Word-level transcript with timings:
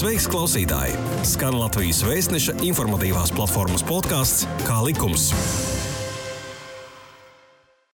Sveiks, 0.00 0.24
klausītāji! 0.32 0.94
Skan 1.28 1.58
Latvijas 1.60 1.98
vēstneša 2.06 2.54
informatīvās 2.64 3.34
platformas 3.36 3.82
podkāsts 3.84 4.46
Kā 4.64 4.78
likums. 4.86 5.26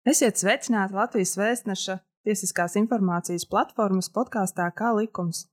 Esiet 0.10 0.42
sveicināti 0.42 0.98
Latvijas 0.98 1.36
vēstneša 1.38 2.00
tiesiskās 2.26 2.79
informācijas 2.82 3.46
platformas 3.52 4.10
podkāstā 4.16 4.72
Kā 4.74 4.96
likums. 4.98 5.44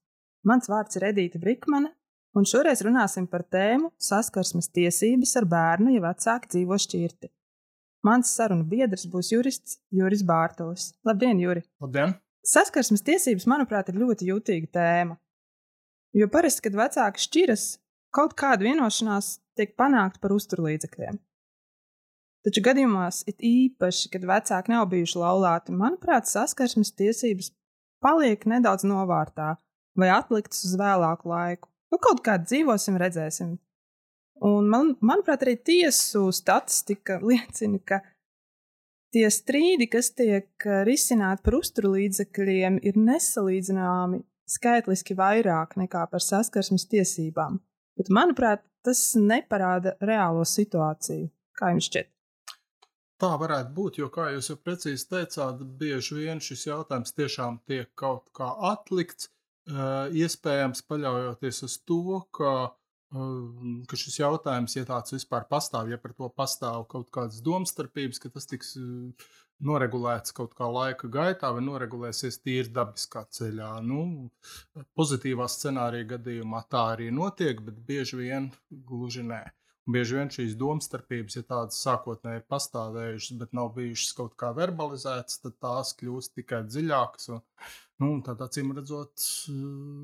Mans 0.48 0.72
vārds 0.72 0.96
ir 0.96 1.10
Edīta 1.10 1.42
Brikmane, 1.42 1.92
un 2.32 2.48
šoreiz 2.48 2.80
runāsim 2.86 3.28
par 3.28 3.44
tēmu 3.44 3.92
saskarsmes 4.00 4.72
tiesības 4.72 5.36
ar 5.42 5.50
bērnu, 5.52 5.98
ja 5.98 6.06
vecāki 6.08 6.54
dzīvo 6.56 6.80
šķirti. 6.80 7.28
Mans 8.08 8.32
sarunu 8.40 8.64
biedrs 8.64 9.04
būs 9.12 9.34
jurists 9.36 9.82
Juris 9.92 10.24
Bārtalis. 10.24 10.94
Labdien, 11.04 11.44
Juri! 11.44 11.68
Labdien! 11.84 12.16
Saskarsmes 12.40 13.04
tiesības, 13.04 13.50
manuprāt, 13.52 13.92
ir 13.92 14.00
ļoti 14.00 14.32
jūtīga 14.32 14.76
tēma. 14.80 15.20
Jo 16.16 16.28
parasti, 16.32 16.64
kad 16.64 16.76
vecāki 16.78 17.20
šķiras, 17.20 17.64
kaut 18.14 18.34
kāda 18.38 18.64
vienošanās 18.64 19.38
tiek 19.58 19.74
panākta 19.76 20.22
par 20.22 20.32
uzturlīdzekļiem. 20.36 21.18
Taču 22.46 22.62
gadījumos, 22.64 23.24
it 23.28 23.42
īpaši, 23.44 24.08
kad 24.14 24.24
vecāki 24.28 24.72
nav 24.72 24.86
bijuši 24.92 25.18
laulāti, 25.20 25.74
manuprāt, 25.74 26.30
saskarsmes 26.30 26.94
tiesības 26.96 27.50
paliek 28.04 28.46
nedaudz 28.48 28.86
novārtā 28.88 29.56
vai 29.98 30.12
atliktas 30.14 30.62
uz 30.64 30.76
vēlāku 30.78 31.28
laiku. 31.28 31.68
Nu, 31.92 31.98
kaut 32.00 32.22
kā 32.24 32.38
dzīvosim, 32.40 32.96
redzēsim. 33.00 33.56
Un 34.48 34.68
man, 34.70 34.94
manuprāt, 35.02 35.42
arī 35.42 35.56
tiesu 35.58 36.28
statistika 36.32 37.18
liecina, 37.28 37.82
ka 37.82 38.00
tie 39.12 39.26
strīdi, 39.34 39.90
kas 39.90 40.12
tiek 40.14 40.68
risināti 40.86 41.44
par 41.44 41.58
uzturlīdzekļiem, 41.58 42.80
ir 42.86 43.00
nesalīdzināmi 43.02 44.22
skaitliski 44.48 45.16
vairāk 45.18 45.76
nekā 45.80 46.04
par 46.10 46.24
saskarsmes 46.24 46.86
tiesībām. 46.90 47.58
Bet, 47.98 48.12
manuprāt, 48.14 48.62
tas 48.86 49.02
neparāda 49.18 49.96
reālo 50.04 50.44
situāciju. 50.46 51.28
Kā 51.58 51.72
jums 51.74 51.88
šķiet? 51.90 52.12
Tā 53.18 53.32
varētu 53.34 53.74
būt, 53.74 53.96
jo, 53.98 54.06
kā 54.14 54.28
jūs 54.30 54.52
jau 54.52 54.56
precīzi 54.62 55.08
teicāt, 55.10 55.64
bieži 55.80 56.20
vien 56.20 56.38
šis 56.42 56.68
jautājums 56.68 57.16
tiešām 57.16 57.58
tiek 57.66 57.90
kaut 57.98 58.28
kā 58.36 58.52
atlikts, 58.70 59.32
iespējams, 59.68 60.84
paļaujoties 60.86 61.64
uz 61.66 61.74
to, 61.82 62.20
ka, 62.30 62.52
ka 63.90 63.98
šis 63.98 64.20
jautājums, 64.20 64.76
ja 64.78 64.86
tāds 64.86 65.16
vispār 65.16 65.48
pastāv, 65.50 65.90
ja 65.90 65.98
par 65.98 66.14
to 66.14 66.30
pastāv 66.30 66.86
kaut 66.92 67.10
kādas 67.14 67.42
domstarpības, 67.42 68.22
ka 68.22 68.30
tas 68.30 68.46
tiks 68.46 68.76
noregulēts 69.64 70.34
kaut 70.36 70.54
kā 70.58 70.68
laika 70.70 71.10
gaitā 71.12 71.50
vai 71.54 71.62
noregulēsies 71.66 72.40
tīri 72.44 72.70
dabiskā 72.74 73.24
ceļā. 73.34 73.70
Nu, 73.86 74.30
pozitīvā 74.98 75.48
scenārija 75.50 76.14
gadījumā 76.14 76.64
tā 76.70 76.84
arī 76.94 77.10
notiek, 77.14 77.62
bet 77.64 77.80
bieži 77.88 78.20
vien 78.22 78.50
gluži 78.70 79.26
nē. 79.26 79.42
Bieži 79.88 80.18
vien 80.18 80.28
šīs 80.28 80.54
domstarpības, 80.60 81.38
ja 81.38 81.46
tādas 81.48 81.78
sākotnēji 81.80 82.42
ir 82.42 82.48
pastāvējušas, 82.52 83.38
bet 83.40 83.54
nav 83.56 83.70
bijušas 83.78 84.12
kaut 84.18 84.34
kā 84.40 84.50
verbalizētas, 84.56 85.40
tad 85.40 85.56
tās 85.64 85.94
kļūst 85.96 86.34
tikai 86.36 86.60
dziļākas. 86.68 87.30
Un, 87.32 87.40
nu, 88.04 88.10
tad, 88.26 88.42
acīm 88.44 88.74
redzot, 88.76 89.24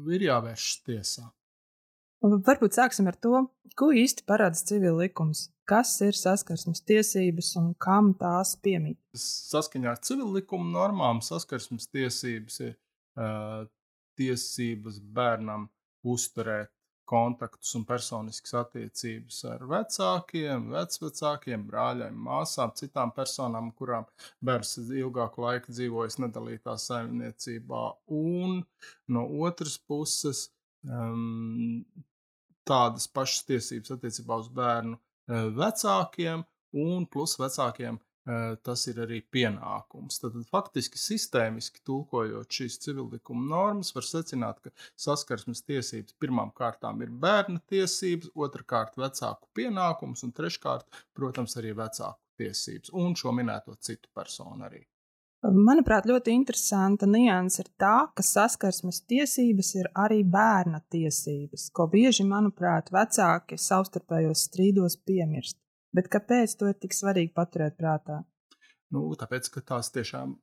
ir 0.09 0.25
jāvēršas 0.31 0.79
tiesā. 0.89 1.29
Varbūt 2.25 2.79
sāksim 2.79 3.11
ar 3.13 3.19
to, 3.21 3.45
ko 3.77 3.91
īsti 3.93 4.25
paredz 4.25 4.65
civil 4.65 4.97
likums. 5.03 5.51
Kas 5.65 5.95
ir 6.05 6.13
saskarsmes 6.13 6.83
tiesības 6.85 7.55
un 7.57 7.71
kam 7.81 8.13
tās 8.21 8.53
piemīt? 8.61 8.99
Saskaņā 9.17 9.95
ar 9.95 10.01
civil 10.05 10.35
likuma 10.37 10.69
normām 10.69 11.23
saskarsmes 11.25 11.89
tiesības 11.89 12.61
ir 12.67 12.75
uh, 12.75 13.65
tiesības 14.21 14.99
bērnam 15.17 15.71
uzturēt 16.05 16.69
kontaktus 17.09 17.75
un 17.77 17.85
personiskas 17.89 18.55
attiecības 18.61 19.39
ar 19.49 19.65
vecākiem, 19.69 20.71
vecvecākiem, 20.73 21.65
brāļiem, 21.69 22.17
māsām, 22.29 22.73
citām 22.77 23.13
personām, 23.17 23.71
kurām 23.77 24.05
bērns 24.45 24.79
ilgāku 24.85 25.45
laiku 25.45 25.73
dzīvojas 25.73 26.19
nedalītā 26.25 26.77
saimniecībā. 26.81 27.85
Un 28.21 28.63
no 29.17 29.25
otras 29.49 29.77
puses, 29.79 30.47
um, 30.89 31.85
tādas 32.69 33.09
pašas 33.09 33.45
tiesības 33.49 33.97
attiecībā 33.99 34.41
uz 34.41 34.49
bērnu 34.53 35.01
vecākiem, 35.29 36.45
un 36.75 37.07
plus 37.07 37.39
vecākiem 37.41 38.01
tas 38.65 38.87
ir 38.89 39.03
arī 39.05 39.19
pienākums. 39.37 40.17
Tad 40.23 40.39
faktiski 40.49 40.97
sistēmiski 40.97 41.83
tulkojot 41.85 42.49
šīs 42.49 42.79
civillikuma 42.81 43.45
normas, 43.51 43.93
var 43.97 44.07
secināt, 44.09 44.63
ka 44.65 44.73
saskarsmes 44.97 45.61
tiesības 45.69 46.17
pirmām 46.21 46.55
kārtām 46.57 47.03
ir 47.05 47.13
bērna 47.13 47.61
tiesības, 47.69 48.33
otrkārt 48.35 48.97
vecāku 48.97 49.53
pienākums 49.53 50.25
un 50.25 50.33
treškārt, 50.33 50.89
protams, 51.13 51.59
arī 51.61 51.77
vecāku 51.77 52.21
tiesības 52.41 52.97
un 52.97 53.13
šo 53.15 53.37
minēto 53.37 53.77
citu 53.77 54.09
personu 54.17 54.65
arī. 54.65 54.81
Manuprāt, 55.45 56.07
ļoti 56.09 56.33
interesanta 56.33 57.05
nianse 57.05 57.61
ir 57.61 57.67
tā, 57.77 58.07
ka 58.17 58.25
saskarsmes 58.25 59.03
tiesības 59.05 59.75
ir 59.77 59.91
arī 60.01 60.23
bērna 60.25 60.81
tiesības, 60.89 61.67
ko 61.77 61.85
bieži, 61.93 62.25
manuprāt, 62.25 62.89
vecāki 62.95 63.59
savstarpējos 63.61 64.47
strīdos 64.49 64.97
piemirst. 65.05 65.59
Bet 65.93 66.09
kāpēc 66.09 66.57
to 66.57 66.73
ir 66.73 66.81
tik 66.81 66.97
svarīgi 66.97 67.35
paturēt 67.37 67.77
prātā? 67.77 68.23
Nu, 68.95 69.05
tāpēc, 69.21 69.51
ka 69.53 69.61
tās 69.69 69.93
tiešām 69.93 70.35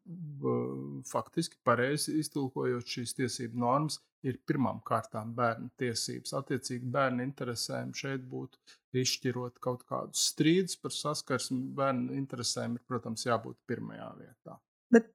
faktiski 1.09 1.57
pareizi 1.65 2.19
iztulkojot 2.21 2.85
šīs 2.93 3.17
tiesību 3.17 3.57
normas, 3.63 3.97
ir 4.27 4.37
pirmām 4.45 4.83
kārtām 4.85 5.33
bērnu 5.37 5.71
tiesības. 5.81 6.35
Attiecīgi, 6.37 6.89
bērnu 6.93 7.25
interesēm 7.25 7.93
šeit 7.97 8.27
būtu 8.29 8.59
izšķirot 9.01 9.61
kaut 9.63 9.87
kādus 9.89 10.29
strīdus 10.33 10.77
par 10.83 10.93
saskarsmi. 10.93 11.63
Bērnu 11.77 12.13
interesēm 12.21 12.77
ir, 12.77 12.85
protams, 12.85 13.25
jābūt 13.25 13.57
pirmajā 13.71 14.11
vietā. 14.19 14.61
Bet 14.91 15.09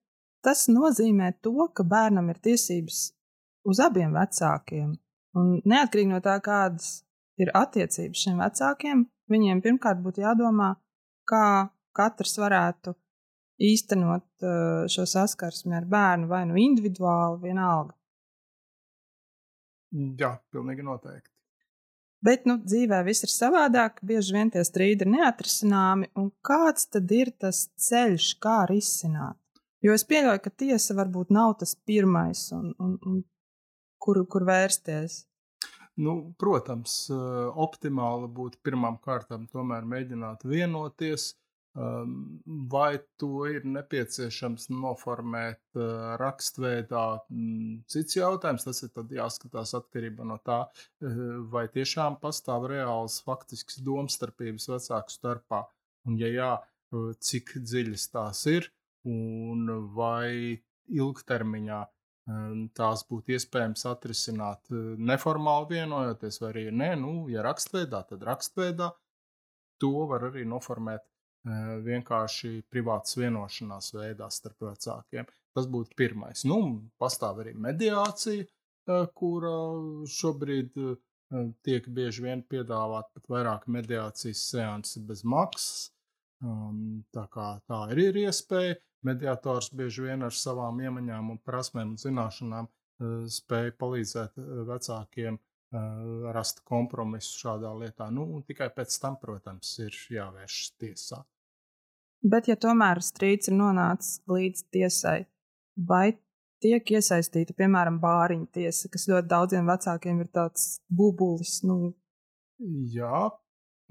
tas 0.45 0.67
nozīmē 0.73 1.33
to, 1.45 1.69
ka 1.75 1.87
bērnam 1.87 2.31
ir 2.33 2.41
tiesības 2.43 3.03
uz 3.67 3.83
abiem 3.83 4.15
vecākiem. 4.17 4.95
Un 5.37 5.57
neatkarīgi 5.69 6.13
no 6.13 6.21
tā, 6.25 6.39
kādas 6.45 7.03
ir 7.41 7.53
attiecības 7.55 8.23
šiem 8.25 8.41
vecākiem, 8.41 9.05
viņiem 9.33 9.61
pirmkārt 9.65 10.01
būtu 10.05 10.25
jādomā, 10.25 10.73
kā 11.29 11.69
katrs 11.97 12.39
varētu 12.41 12.95
īstenot 13.67 14.27
uh, 14.45 14.85
šo 14.93 15.07
saskarsmi 15.09 15.77
ar 15.77 15.87
bērnu, 15.89 16.29
vai 16.31 16.45
nu 16.49 16.59
individuāli, 16.61 17.41
vienalga. 17.49 17.97
Jā, 20.21 20.37
pilnīgi 20.53 20.85
noteikti. 20.85 21.33
Bet 22.27 22.47
nu, 22.49 22.57
dzīvē 22.59 23.03
viss 23.07 23.25
ir 23.27 23.31
savādāk, 23.31 24.01
bieži 24.05 24.35
vien 24.35 24.51
tie 24.51 24.65
strīdi 24.67 25.05
ir 25.05 25.13
neatrisināmi. 25.13 26.09
Kāds 26.45 26.89
tad 26.91 27.13
ir 27.15 27.31
tas 27.39 27.67
ceļš, 27.87 28.33
kā 28.43 28.63
risināt? 28.71 29.39
Jo 29.87 29.95
es 29.95 30.03
pieļauju, 30.09 30.43
ka 30.43 30.51
tiesa 30.65 30.97
varbūt 30.99 31.31
nav 31.35 31.57
tas 31.61 31.77
pirmais, 31.87 32.49
un, 32.57 32.73
un, 32.83 32.99
un 33.07 33.21
kur, 34.03 34.25
kur 34.31 34.47
vērsties. 34.49 35.21
Nu, 36.03 36.17
protams, 36.41 37.07
optimāli 37.67 38.29
būtu 38.37 38.59
pirmām 38.67 38.99
kārtām 39.05 39.47
tomēr 39.53 39.87
mēģināt 39.89 40.43
vienoties, 40.49 41.31
vai 42.73 42.99
to 43.21 43.47
ir 43.53 43.65
nepieciešams 43.69 44.69
noformēt 44.73 45.79
rakstveidā. 46.21 47.05
Cits 47.93 48.17
jautājums, 48.17 48.65
tas 48.67 48.83
ir 48.85 49.17
jāskatās 49.19 49.75
atkarībā 49.79 50.25
no 50.29 50.39
tā, 50.45 50.63
vai 51.53 51.67
tiešām 51.73 52.19
pastāv 52.23 52.69
reāls 52.73 53.21
faktisks 53.25 53.81
domstarpības 53.85 54.71
vecāku 54.73 55.17
starpā, 55.17 55.63
un 56.09 56.17
ja 56.21 56.33
jā, 56.33 56.55
cik 57.31 57.59
dziļas 57.61 58.11
tās 58.13 58.43
ir, 58.53 58.71
un 59.07 59.69
vai 59.97 60.59
ilgtermiņā 60.87 61.81
tās 62.75 63.05
būtu 63.07 63.37
iespējams 63.37 63.87
atrisināt 63.87 64.71
neformāli 64.99 65.77
vienojoties, 65.77 66.41
vai 66.43 66.49
arī 66.51 66.65
nē, 66.75 66.95
nu, 66.99 67.13
ja 67.31 67.45
rakstveidā, 67.47 68.03
tad 68.09 68.25
rakstveidā 68.27 68.91
to 69.83 69.93
var 70.11 70.27
arī 70.31 70.43
noformēt 70.49 71.05
vienkārši 71.87 72.65
privātas 72.73 73.15
vienošanās 73.21 73.93
veidā 73.95 74.27
starp 74.35 74.65
vecākiem. 74.67 75.29
Tas 75.55 75.69
būtu 75.71 75.95
pirmais. 75.97 76.43
Nu, 76.49 76.59
pastāv 76.99 77.45
arī 77.45 77.53
mediācija, 77.55 78.45
kura 79.15 79.53
šobrīd 80.11 80.75
tiek 81.67 81.87
bieži 81.91 82.25
vien 82.27 82.43
piedāvāt 82.43 83.13
pat 83.15 83.31
vairāk 83.31 83.69
mediācijas 83.71 84.43
seansi 84.51 85.05
bez 85.07 85.23
maksas. 85.27 85.93
Tā 87.15 87.25
kā 87.33 87.47
tā 87.71 87.79
arī 87.93 88.11
ir 88.11 88.21
iespēja 88.27 88.77
mediātors 89.07 89.71
bieži 89.77 90.09
vien 90.09 90.27
ar 90.27 90.35
savām 90.35 90.81
iemaņām 90.83 91.35
un 91.35 91.43
prasmēm 91.47 91.95
un 91.95 92.01
zināšanām 92.01 92.69
spēja 93.31 93.75
palīdzēt 93.77 94.39
vecākiem 94.69 95.39
rast 96.33 96.63
kompromisu 96.65 97.41
šādā 97.43 97.73
lietā. 97.77 98.07
Nu, 98.15 98.43
tikai 98.47 98.69
pēc 98.75 98.99
tam, 99.03 99.19
protams, 99.21 99.73
ir 99.83 99.97
jāvēršas 100.15 100.77
tiesā. 100.81 101.23
Bet, 102.27 102.49
ja 102.49 102.57
tomēr 102.59 103.03
strīds 103.05 103.51
ir 103.51 103.59
nonācis 103.59 104.23
līdz 104.31 104.63
tiesai, 104.73 105.19
vai 105.77 106.17
tiek 106.65 106.95
iesaistīta, 106.97 107.55
piemēram, 107.59 107.99
bāriņu 108.03 108.49
tiesa, 108.57 108.89
kas 108.93 109.05
ļoti 109.11 109.29
daudziem 109.31 109.69
vecākiem 109.69 110.23
ir 110.25 110.31
tāds 110.33 110.79
bubulis. 110.89 111.59
Nu. 111.69 111.93
Jā, 112.95 113.27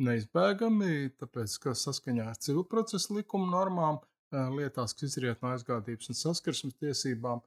neizbēgami, 0.01 1.13
tāpēc, 1.21 1.59
ka 1.61 1.75
saskaņā 1.77 2.31
ar 2.31 2.41
civilprocesu 2.41 3.19
likuma 3.19 3.51
normām 3.51 4.01
lietās, 4.31 4.93
kas 4.95 5.11
izriet 5.11 5.41
no 5.43 5.51
aizgādības 5.53 6.09
un 6.11 6.17
saskarsmes 6.19 6.77
tiesībām, 6.81 7.43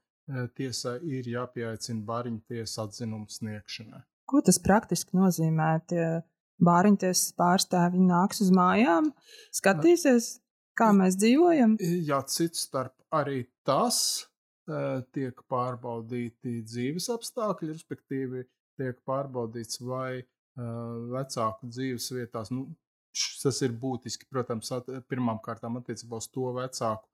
tiesai 0.58 0.98
ir 1.08 1.28
jāpieaicina 1.32 2.04
bāriņu 2.04 2.42
tiesa 2.52 2.84
atzinuma 2.84 3.30
sniegšanai. 3.32 4.02
Ko 4.28 4.42
tas 4.44 4.58
praktiski 4.60 5.16
nozīmē? 5.16 5.70
Tie 5.88 6.06
bāriņtiesas 6.64 7.32
pārstāvji 7.38 8.02
nāks 8.04 8.42
uz 8.44 8.50
mājām, 8.52 9.12
skatīsies, 9.56 10.34
kā 10.76 10.90
mēs 10.96 11.16
dzīvojam? 11.20 11.78
Jā, 11.80 12.20
cits 12.28 12.66
starp 12.68 12.94
arī 13.14 13.46
tas 13.66 14.26
tiek 15.14 15.38
pārbaudīti 15.48 16.58
dzīves 16.66 17.08
apstākļi, 17.14 17.70
respektīvi 17.72 18.44
tiek 18.76 18.98
pārbaudīts, 19.08 19.80
vai 19.80 20.20
vecāku 20.58 21.70
dzīves 21.70 22.10
vietās, 22.12 22.52
nu, 22.52 22.66
tas 23.42 23.62
ir 23.66 23.74
būtiski, 23.82 24.28
protams, 24.30 24.72
pirmām 25.10 25.40
kārtām 25.44 25.80
attiecībā 25.80 26.20
uz 26.20 26.28
to 26.32 26.52
vecāku, 26.56 27.08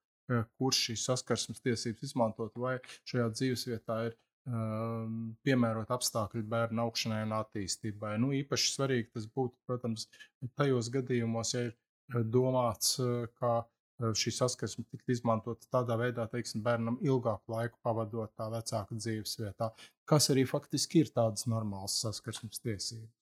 kurš 0.59 0.83
šīs 0.89 1.07
saskarsmes 1.11 1.63
tiesības 1.65 2.09
izmantot, 2.09 2.55
vai 2.57 2.79
šajā 3.11 3.27
dzīvesvietā 3.35 3.99
ir 4.09 4.15
um, 4.49 5.35
piemērot 5.45 5.93
apstākļi 5.95 6.45
bērnu 6.55 6.85
augšanai 6.87 7.23
un 7.27 7.37
attīstībai. 7.39 8.15
Nu, 8.23 8.33
īpaši 8.37 8.73
svarīgi 8.73 9.13
tas 9.17 9.29
būtu, 9.29 9.59
protams, 9.69 10.09
tajos 10.57 10.91
gadījumos, 10.95 11.55
ja 11.57 11.69
ir 11.69 11.77
domāts, 12.33 12.97
ka 13.41 13.63
šī 14.01 14.33
saskarsme 14.35 14.85
tiktu 14.91 15.15
izmantota 15.15 15.69
tādā 15.71 15.97
veidā, 16.01 16.27
teiksim, 16.31 16.63
bērnam 16.65 16.99
ilgāku 17.05 17.55
laiku 17.55 17.79
pavadot 17.85 18.33
tā 18.37 18.49
vecāka 18.53 18.97
dzīves 18.99 19.39
vietā, 19.39 19.71
kas 20.09 20.31
arī 20.35 20.45
faktiski 20.49 21.05
ir 21.05 21.13
tādas 21.15 21.47
normālas 21.51 22.01
saskarsmes 22.03 22.61
tiesības. 22.65 23.13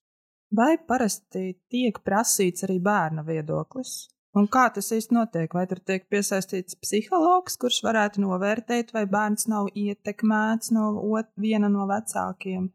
Vai 0.52 0.76
parasti 0.76 1.54
tiek 1.72 2.02
prasīts 2.04 2.66
arī 2.66 2.76
bērna 2.84 3.24
viedoklis? 3.24 3.94
Un 4.36 4.46
kā 4.52 4.66
tas 4.72 4.88
īsti 4.96 5.16
notiek? 5.16 5.52
Vai 5.52 5.64
tur 5.68 5.80
tiek 5.84 6.04
piesaistīts 6.12 6.76
psihologs, 6.80 7.58
kurš 7.60 7.82
varētu 7.84 8.22
novērtēt, 8.24 8.92
vai 8.96 9.04
bērns 9.08 9.48
nav 9.52 9.68
ietekmēts 9.76 10.72
no 10.76 10.92
ot, 11.12 11.28
viena 11.40 11.68
no 11.72 11.84
vecākiem? 11.88 12.70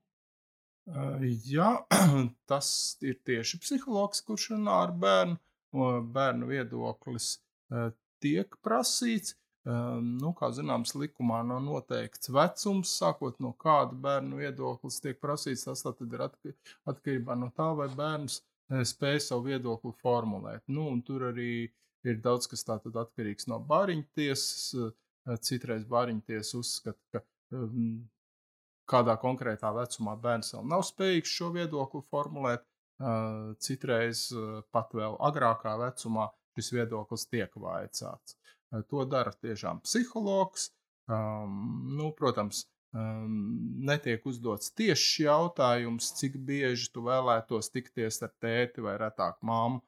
Jā, 1.49 1.71
tas 2.49 2.69
ir 3.05 3.17
tieši 3.25 3.61
psihologs, 3.61 4.21
kurš 4.25 4.51
runā 4.55 4.83
ar 4.85 4.93
bērnu. 4.97 5.37
Bērnu 6.13 6.47
viedoklis 6.49 7.35
tiek 8.23 8.55
prasīts. 8.65 9.35
Um, 9.67 10.13
nu, 10.21 10.31
kā 10.37 10.47
zināms, 10.55 10.93
likumā 10.95 11.41
nav 11.43 11.59
noteikts 11.65 12.29
vecums, 12.31 12.93
sākot 13.01 13.41
no 13.43 13.51
kāda 13.59 13.97
bērnu 14.05 14.39
viedoklis 14.39 15.01
tiek 15.03 15.17
prasīts. 15.19 15.65
Tas 15.67 15.83
ir 15.83 16.23
atkarībā 16.23 17.35
no 17.35 17.49
tā, 17.57 17.73
vai 17.75 17.89
bērns 17.91 18.39
uh, 18.39 18.85
spēj 18.87 19.19
savu 19.25 19.49
viedokli 19.49 19.91
formulēt. 19.99 20.63
Nu, 20.71 20.87
tur 21.03 21.27
arī 21.33 21.51
ir 22.07 22.21
daudz 22.23 22.47
kas 22.47 22.63
atkarīgs 22.69 23.49
no 23.51 23.59
bāriņtiesas. 23.59 24.63
Uh, 24.79 24.95
citreiz 25.43 25.83
bāriņtiesa 25.83 26.55
uzskata, 26.61 26.99
ka 27.11 27.21
um, 27.57 28.07
kādā 28.87 29.17
konkrētā 29.19 29.73
vecumā 29.75 30.15
bērns 30.23 30.53
vēl 30.55 30.67
nav 30.71 30.85
spējīgs 30.87 31.33
šo 31.39 31.51
viedokli 31.55 32.03
formulēt. 32.11 32.63
Uh, 32.97 33.51
citreiz 33.61 34.29
uh, 34.33 34.61
pat 34.73 34.95
vēl 34.97 35.19
agrākā 35.27 35.75
vecumā 35.77 36.31
šis 36.57 36.71
viedoklis 36.73 37.27
tiek 37.29 37.51
vaicāts. 37.61 38.37
To 38.71 39.05
dara 39.07 39.31
tiešām 39.31 39.79
psihologs. 39.85 40.71
Um, 41.07 41.93
nu, 41.95 42.09
protams, 42.11 42.65
um, 42.91 43.35
netiek 43.87 44.25
uzdots 44.27 44.73
tieši 44.75 45.23
jautājums, 45.23 46.09
cik 46.19 46.35
bieži 46.49 46.89
tu 46.91 47.05
vēlētos 47.05 47.71
tikties 47.71 48.19
ar 48.27 48.33
tēti 48.43 48.83
vai 48.83 48.97
retāk 48.99 49.39
māmu, 49.47 49.79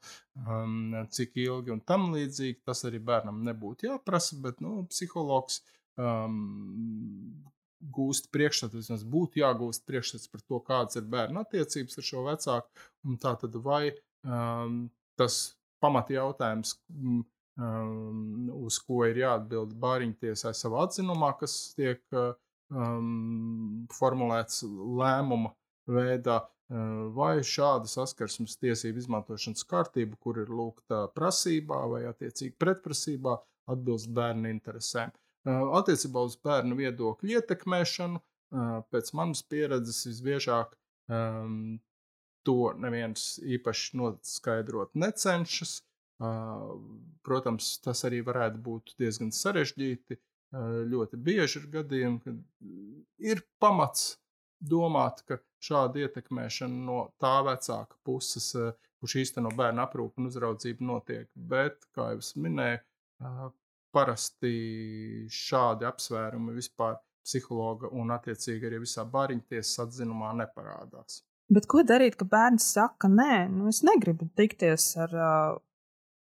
um, 0.45 0.95
cik 1.11 1.35
ilgi 1.43 1.75
un 1.75 1.83
tam 1.83 2.07
līdzīgi. 2.13 2.61
Tas 2.67 2.85
arī 2.87 3.01
bērnam 3.03 3.43
nebūtu 3.47 3.89
jāprasa, 3.89 4.39
bet 4.45 4.63
nu, 4.63 4.85
psihologs 4.93 5.59
um, 5.99 7.43
gūst 7.95 8.29
priekšstats, 8.35 8.75
vismaz 8.75 9.03
būtu 9.07 9.41
jāgūst 9.43 9.85
priekšstats 9.87 10.31
par 10.31 10.43
to, 10.43 10.59
kādas 10.63 10.99
ir 10.99 11.07
bērna 11.11 11.43
attiecības 11.45 11.99
ar 11.99 12.07
šo 12.11 12.23
vecāku. 12.27 12.87
Un 13.07 13.19
tā 13.19 13.35
tad 13.43 13.59
vai 13.63 13.83
um, 14.23 14.85
tas 15.19 15.41
pamata 15.83 16.15
jautājums. 16.15 16.77
Um, 17.59 18.47
uz 18.55 18.77
ko 18.79 19.01
ir 19.09 19.17
jāatbild 19.19 19.73
Bāriņtiesai 19.81 20.53
savā 20.55 20.85
atzinumā, 20.85 21.33
kas 21.41 21.73
tiek 21.75 21.99
um, 22.15 23.87
formulēts 23.91 24.61
lēmuma 24.69 25.51
veidā, 25.91 26.37
uh, 26.45 27.09
vai 27.15 27.41
šāda 27.43 27.89
saskarsmes 27.91 28.55
tiesību 28.61 29.03
izmantošanas 29.03 29.67
kārtība, 29.67 30.15
kur 30.23 30.39
ir 30.39 30.53
lūgta 30.53 31.07
prasībā 31.17 31.81
vai 31.91 32.05
attiecīgi 32.07 32.55
pretprasībā, 32.61 33.35
atbilst 33.73 34.07
bērnu 34.15 34.53
interesēm. 34.53 35.11
Uh, 35.43 35.75
attiecībā 35.81 36.23
uz 36.29 36.39
bērnu 36.45 36.79
viedokļu 36.79 37.35
ietekmēšanu, 37.41 38.23
uh, 38.23 38.71
pēc 38.93 39.11
manas 39.19 39.43
pieredzes, 39.43 40.05
visbiežāk 40.07 40.79
um, 41.11 41.79
to 42.47 42.71
neviens 42.79 43.35
īpaši 43.43 43.99
noskaidrot 43.99 44.95
necenšas. 44.95 45.81
Protams, 46.19 47.77
tas 47.83 48.03
arī 48.07 48.19
varētu 48.25 48.59
būt 48.63 48.95
diezgan 48.99 49.31
sarežģīti. 49.35 50.17
Ļoti 50.89 51.19
bieži 51.21 51.59
ir 51.61 51.67
gadījumi, 51.75 52.19
kad 52.23 52.39
ir 53.21 53.43
pamats 53.61 54.15
domāt, 54.59 55.21
ka 55.27 55.37
šāda 55.63 56.05
ietekmēšana 56.05 56.85
no 56.87 56.99
tā 57.21 57.37
vecāka 57.45 57.95
puses, 58.03 58.49
kurš 58.99 59.15
īsteno 59.21 59.51
bērnu 59.55 59.83
aprūpu 59.85 60.19
un 60.19 60.31
uzraudzību, 60.31 60.85
notiek. 60.89 61.29
Bet, 61.35 61.85
kā 61.95 62.11
jau 62.13 62.23
es 62.23 62.33
minēju, 62.35 62.81
parasti 63.95 64.53
šādi 65.33 65.87
apsvērumi 65.89 66.57
vispār 66.57 66.99
psihologa 67.25 67.91
un, 67.93 68.11
attiecīgi, 68.15 68.67
arī 68.67 68.83
visā 68.83 69.05
bāriņtiesas 69.05 69.85
atzinumā 69.85 70.33
neparādās. 70.41 71.23
Bet 71.49 71.65
ko 71.69 71.81
darīt, 71.85 72.15
ka 72.17 72.27
bērns 72.29 72.67
saka, 72.75 73.09
nē, 73.09 73.47
nu 73.53 73.69
es 73.71 73.81
negribu 73.85 74.27
tikties 74.37 74.91
ar 75.01 75.15
uh, 75.15 75.57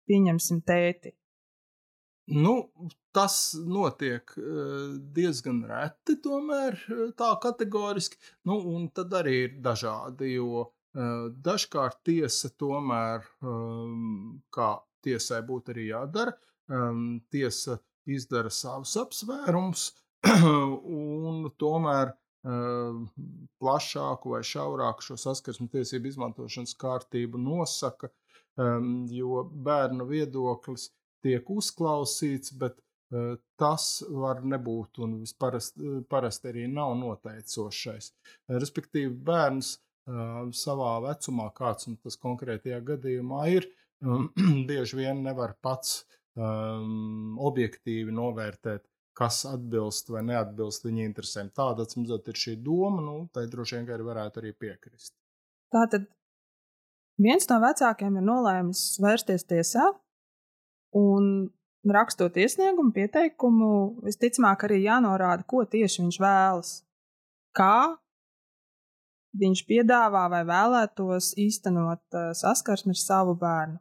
pieņemsim 0.09 0.61
tēti? 0.67 1.13
Nu, 2.31 2.53
tas 3.11 3.35
notiek 3.67 4.31
diezgan 5.15 5.63
reti, 5.67 6.15
tomēr 6.23 6.77
tā 7.19 7.31
kategoriski. 7.43 8.19
Nu, 8.47 8.59
un 8.71 8.87
tad 8.95 9.13
arī 9.19 9.33
ir 9.47 9.57
dažādi, 9.65 10.35
jo 10.37 10.69
dažkārt 10.93 12.01
tiesa 12.07 12.51
tomēr, 12.59 13.25
kā 14.53 14.69
tiesai 15.03 15.41
būtu 15.47 15.73
arī 15.73 15.89
jādara, 15.89 16.35
tiesa 17.33 17.79
izdara 18.05 18.51
savus 18.53 18.95
apsvērumus, 19.01 19.89
un 21.01 21.45
tomēr 21.59 22.13
plašāku 23.61 24.33
vai 24.33 24.41
šaurāku 24.45 25.05
šo 25.05 25.17
saskarsmu 25.19 25.67
tiesību 25.73 26.09
izmantošanas 26.09 26.73
kārtību 26.79 27.37
nosaka 27.37 28.09
jo 28.57 29.43
bērnu 29.67 30.07
viedoklis 30.09 30.89
tiek 31.23 31.49
uzklausīts, 31.49 32.53
bet 32.57 32.79
uh, 32.79 33.35
tas 33.59 34.03
var 34.09 34.41
nebūt 34.43 35.01
un 35.05 35.19
parasti, 35.39 36.01
parasti 36.09 36.51
arī 36.51 36.67
nav 36.71 36.95
noteicošais. 36.99 38.11
Respektīvi, 38.51 39.13
bērns 39.29 39.75
uh, 39.77 40.49
savā 40.51 40.95
vecumā, 41.07 41.51
kāds 41.55 41.89
tas 42.03 42.17
konkrētajā 42.21 42.81
gadījumā 42.93 43.45
ir, 43.57 43.69
bieži 44.69 45.03
vien 45.03 45.23
nevar 45.23 45.55
pats 45.61 46.01
objektīvi 46.31 48.13
novērtēt, 48.15 48.85
kas 49.19 49.41
atbilst 49.49 50.07
vai 50.13 50.21
neatbilst 50.23 50.85
viņa 50.87 51.03
interesēm. 51.03 51.49
Tāda, 51.51 51.83
acīm 51.83 52.05
redzot, 52.05 52.29
ir 52.31 52.39
šī 52.39 52.53
doma, 52.63 53.03
nu, 53.03 53.15
tai 53.35 53.43
droši 53.51 53.75
vien 53.75 53.89
arī 53.91 54.05
varētu 54.07 54.39
arī 54.39 54.53
piekrist. 54.55 55.11
Tātad 55.75 56.07
Viens 57.21 57.45
no 57.49 57.57
vecākiem 57.61 58.17
ir 58.17 58.25
nolēmis 58.25 58.83
vērsties 59.01 59.45
tiesā 59.49 59.83
un 60.97 61.51
rakstot 61.85 62.37
iesniegumu, 62.37 62.93
pieteikumu, 62.95 63.71
visticamāk, 64.05 64.65
arī 64.65 64.83
jānorāda, 64.85 65.45
ko 65.45 65.63
tieši 65.65 66.03
viņš 66.03 66.17
vēlas. 66.21 66.71
Kā 67.57 67.97
viņš 69.37 69.63
piedāvā 69.69 70.25
vai 70.31 70.41
vēlētos 70.47 71.31
īstenot 71.39 72.03
uh, 72.17 72.31
saskarsmi 72.37 72.95
ar 72.95 72.99
savu 72.99 73.35
bērnu. 73.39 73.79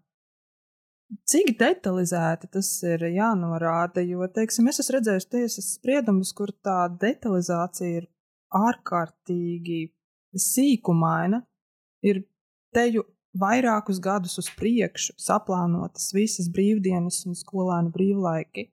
Cik 1.26 1.56
detalizēti 1.58 2.46
tas 2.54 2.68
ir 2.86 3.02
jānorāda, 3.10 4.02
jo, 4.06 4.22
teiksim, 4.30 4.68
es 4.70 4.78
esmu 4.78 4.98
redzējis 4.98 5.26
tiesas 5.32 5.70
spriedumus, 5.78 6.30
kur 6.36 6.52
tā 6.62 6.84
detalizācija 7.02 8.02
ir 8.02 8.06
ārkārtīgi 8.54 9.80
sīkumaina. 10.38 11.42
Ir 12.06 12.22
teju 12.74 13.02
vairākus 13.38 14.00
gadus 14.02 14.38
uz 14.42 14.50
priekšu 14.58 15.14
saplānotas 15.20 16.10
visas 16.16 16.50
brīvdienas 16.50 17.22
un 17.28 17.38
skolēnu 17.38 17.92
brīvlaiki. 17.94 18.66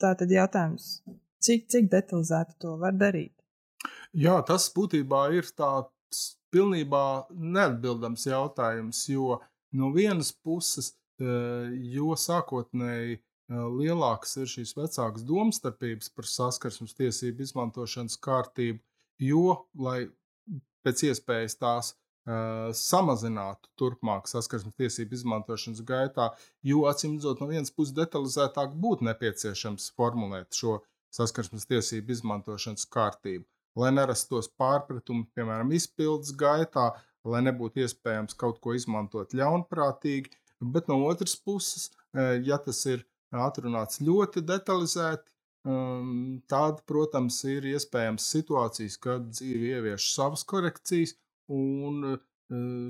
Tā 0.00 0.14
tad 0.16 0.30
jautājums, 0.32 1.00
Cik, 1.40 1.70
cik 1.72 1.88
detalizēti 1.88 2.58
to 2.60 2.74
var 2.80 2.96
darīt? 3.00 3.32
Jā, 4.12 4.36
tas 4.44 4.66
būtībā 4.74 5.22
ir 5.38 5.48
tāds 5.56 6.24
pilnībā 6.52 7.04
neatbildams 7.30 8.26
jautājums, 8.28 9.06
jo 9.08 9.38
no 9.72 9.90
vienas 9.94 10.34
puses, 10.34 10.92
jo 11.20 12.16
sākotnēji 12.18 13.20
lielākas 13.50 14.36
ir 14.42 14.50
šīs 14.50 14.74
vecākas 14.76 15.24
domstarpības 15.26 16.12
par 16.12 16.28
saskarsmes 16.28 16.92
tiesību 16.98 17.46
izmantošanas 17.46 18.18
kārtību, 18.20 18.82
jo, 19.24 19.56
lai 19.80 20.04
pēc 20.84 21.06
iespējas 21.08 21.56
tās 21.60 21.94
samazinātu 22.76 23.70
turpmāk 23.80 24.28
saskarsmes 24.30 24.76
tiesību 24.78 25.16
izmantošanas 25.16 25.82
gaitā, 25.86 26.30
jo 26.62 26.84
acīm 26.90 27.16
redzot, 27.16 27.40
no 27.40 27.48
vienas 27.50 27.72
puses 27.74 27.94
detalizētāk 27.96 28.74
būtu 28.84 29.06
nepieciešams 29.08 29.90
formulēt 29.96 30.54
šo 30.54 30.78
saskarsmes 31.14 31.66
tiesību 31.70 32.14
izmantošanas 32.14 32.86
kārtību, 32.92 33.46
lai 33.80 33.90
nerastos 33.94 34.50
pārpratumi, 34.60 35.26
piemēram, 35.34 35.72
izpildes 35.74 36.34
gaitā, 36.38 36.92
lai 37.24 37.42
nebūtu 37.46 37.84
iespējams 37.84 38.38
kaut 38.38 38.60
ko 38.64 38.76
izmantot 38.78 39.34
ļaunprātīgi, 39.36 40.30
bet 40.60 40.88
no 40.88 41.02
otras 41.08 41.34
puses, 41.36 41.90
ja 42.14 42.60
tas 42.62 42.84
ir 42.86 43.04
atrunāts 43.30 44.00
ļoti 44.04 44.44
detalizēti, 44.46 45.30
Um, 45.62 46.40
tad, 46.48 46.78
protams, 46.88 47.42
ir 47.44 47.66
iespējams 47.68 48.24
situācijas, 48.32 48.94
kad 48.96 49.26
dzīve 49.28 49.74
ievieš 49.74 50.06
savas 50.14 50.40
korekcijas, 50.48 51.12
un 51.50 52.14
uh, 52.14 52.20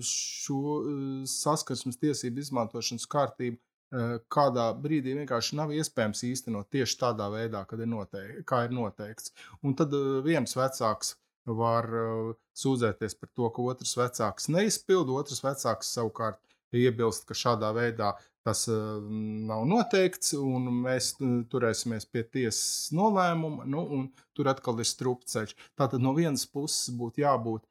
šo 0.05 0.61
uh, 0.77 1.01
saskarsmes 1.29 1.99
tiesību 2.01 2.45
izmantošanas 2.45 3.09
kārtību 3.11 3.57
uh, 3.57 4.19
kādā 4.33 4.69
brīdī 4.81 5.17
vienkārši 5.19 5.59
nav 5.61 5.73
iespējams 5.77 6.25
īstenot 6.31 6.71
tieši 6.73 7.01
tādā 7.01 7.31
veidā, 7.33 7.65
ir 7.65 7.91
noteikti, 7.91 8.45
kā 8.49 8.65
ir 8.67 8.77
noteikts. 8.77 9.35
Un 9.65 9.77
tad 9.79 9.97
viens 10.27 10.57
vecāks 10.57 11.17
var 11.51 11.89
sūdzēties 12.61 13.17
par 13.19 13.31
to, 13.35 13.49
ka 13.51 13.63
otrs 13.73 13.97
vecāks 13.97 14.51
neizpilda, 14.53 15.15
otrs 15.23 15.41
vecāks 15.43 15.95
savukārt 15.97 16.39
iebilst, 16.77 17.25
ka 17.27 17.35
šādā 17.35 17.73
veidā 17.75 18.13
tas 18.47 18.67
nav 18.71 19.65
noteikts, 19.69 20.33
un 20.39 20.69
mēs 20.85 21.15
turēsimies 21.53 22.07
pie 22.09 22.23
tiesas 22.25 22.93
nolēmuma, 22.97 23.67
nu, 23.69 23.83
un 23.97 24.07
tur 24.37 24.53
atkal 24.53 24.81
ir 24.81 24.89
strupceļš. 24.89 25.57
Tātad 25.81 26.05
no 26.05 26.15
vienas 26.17 26.47
puses 26.49 26.93
būtu 26.97 27.25
jābūt 27.25 27.67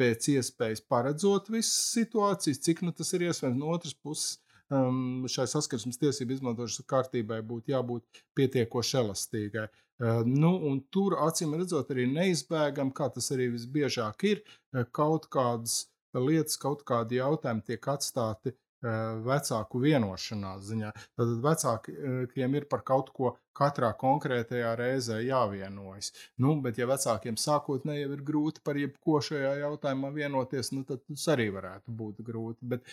pēc 0.00 0.28
iespējas 0.34 0.82
paredzot 0.88 1.50
visas 1.52 1.92
situācijas, 1.94 2.62
cik 2.66 2.82
nu 2.86 2.92
tas 2.96 3.12
ir 3.16 3.26
iespējams, 3.28 3.58
no 3.60 3.72
otras 3.76 3.96
puses. 3.96 4.36
Um, 4.66 5.22
šai 5.30 5.44
saskarsmes 5.46 6.00
tiesību 6.02 6.34
izmantošanas 6.34 6.88
kārtībai 6.90 7.36
būtu 7.46 7.70
jābūt 7.70 8.22
pietiekoši 8.34 8.96
elastīgai. 8.98 9.68
Uh, 10.02 10.24
nu, 10.26 10.50
tur 10.90 11.14
acīm 11.22 11.54
redzot, 11.54 11.92
arī 11.94 12.08
neizbēgami, 12.10 12.94
kā 12.96 13.06
tas 13.14 13.30
arī 13.36 13.46
visbiežāk 13.52 14.26
ir, 14.26 14.42
kaut 14.90 15.30
kādas 15.30 15.84
lietas, 16.18 16.58
kaut 16.58 16.82
kādi 16.88 17.20
jautājumi 17.20 17.62
tiek 17.70 17.88
atstāti 17.94 18.50
uh, 18.50 18.58
vecāku 18.82 19.80
vienošanās 19.82 20.64
ziņā. 20.68 20.92
Tad 21.16 21.32
vecākiem 21.44 22.56
ir 22.58 22.66
par 22.70 22.82
kaut 22.86 23.10
ko 23.16 23.32
katrā 23.56 23.92
konkrētajā 23.96 24.74
reizē 24.76 25.20
jāvienojas. 25.24 26.12
Nu, 26.42 26.56
bet, 26.62 26.78
ja 26.78 26.88
vecākiem 26.90 27.38
sākotnēji 27.40 28.04
jau 28.04 28.12
ir 28.16 28.24
grūti 28.26 28.62
par 28.64 28.76
jebko 28.76 29.20
šajā 29.24 29.54
jautājumā 29.62 30.12
vienoties, 30.14 30.72
nu, 30.76 30.84
tad 30.88 31.02
tas 31.06 31.28
arī 31.32 31.48
varētu 31.54 31.94
būt 32.02 32.20
grūti. 32.26 32.68
Bet 32.74 32.84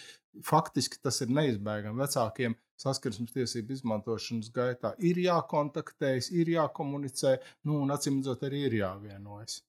faktiski 0.48 1.02
tas 1.04 1.20
ir 1.26 1.34
neizbēgami. 1.36 2.00
Vecākiem 2.00 2.56
saskarsmes 2.80 3.36
tiesību 3.36 3.76
izmantošanas 3.76 4.50
gaitā 4.56 4.96
ir 5.04 5.20
jākontaktējas, 5.26 6.32
ir 6.32 6.56
jākomunicē, 6.56 7.38
nu, 7.68 7.84
un 7.84 7.94
acīm 7.96 8.22
redzot, 8.22 8.48
arī 8.48 8.66
ir 8.70 8.80
jāvienojas. 8.82 9.62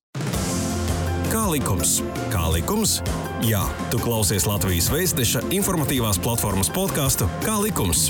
Kā 1.35 1.49
likums? 1.51 1.97
Kā 2.31 2.45
likums? 2.55 2.93
Jā, 3.43 3.65
tu 3.91 3.99
klausies 3.99 4.45
Latvijas 4.47 4.87
Vēstneša 4.87 5.41
informatīvās 5.57 6.21
platformas 6.23 6.69
podkāstu 6.71 7.27
Kā 7.43 7.57
likums? 7.59 8.05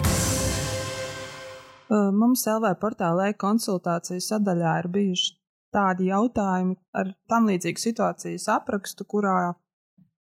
Mums 1.89 2.43
LV 2.45 2.75
portālē 2.83 3.31
konsultāciju 3.41 4.21
sadaļā 4.21 4.75
ir 4.83 4.89
bijuši 4.93 5.31
tādi 5.73 6.11
jautājumi 6.11 6.77
ar 7.01 7.15
tam 7.33 7.49
līdzīgu 7.49 7.81
situācijas 7.81 8.45
aprakstu, 8.53 9.07
kurā 9.09 9.55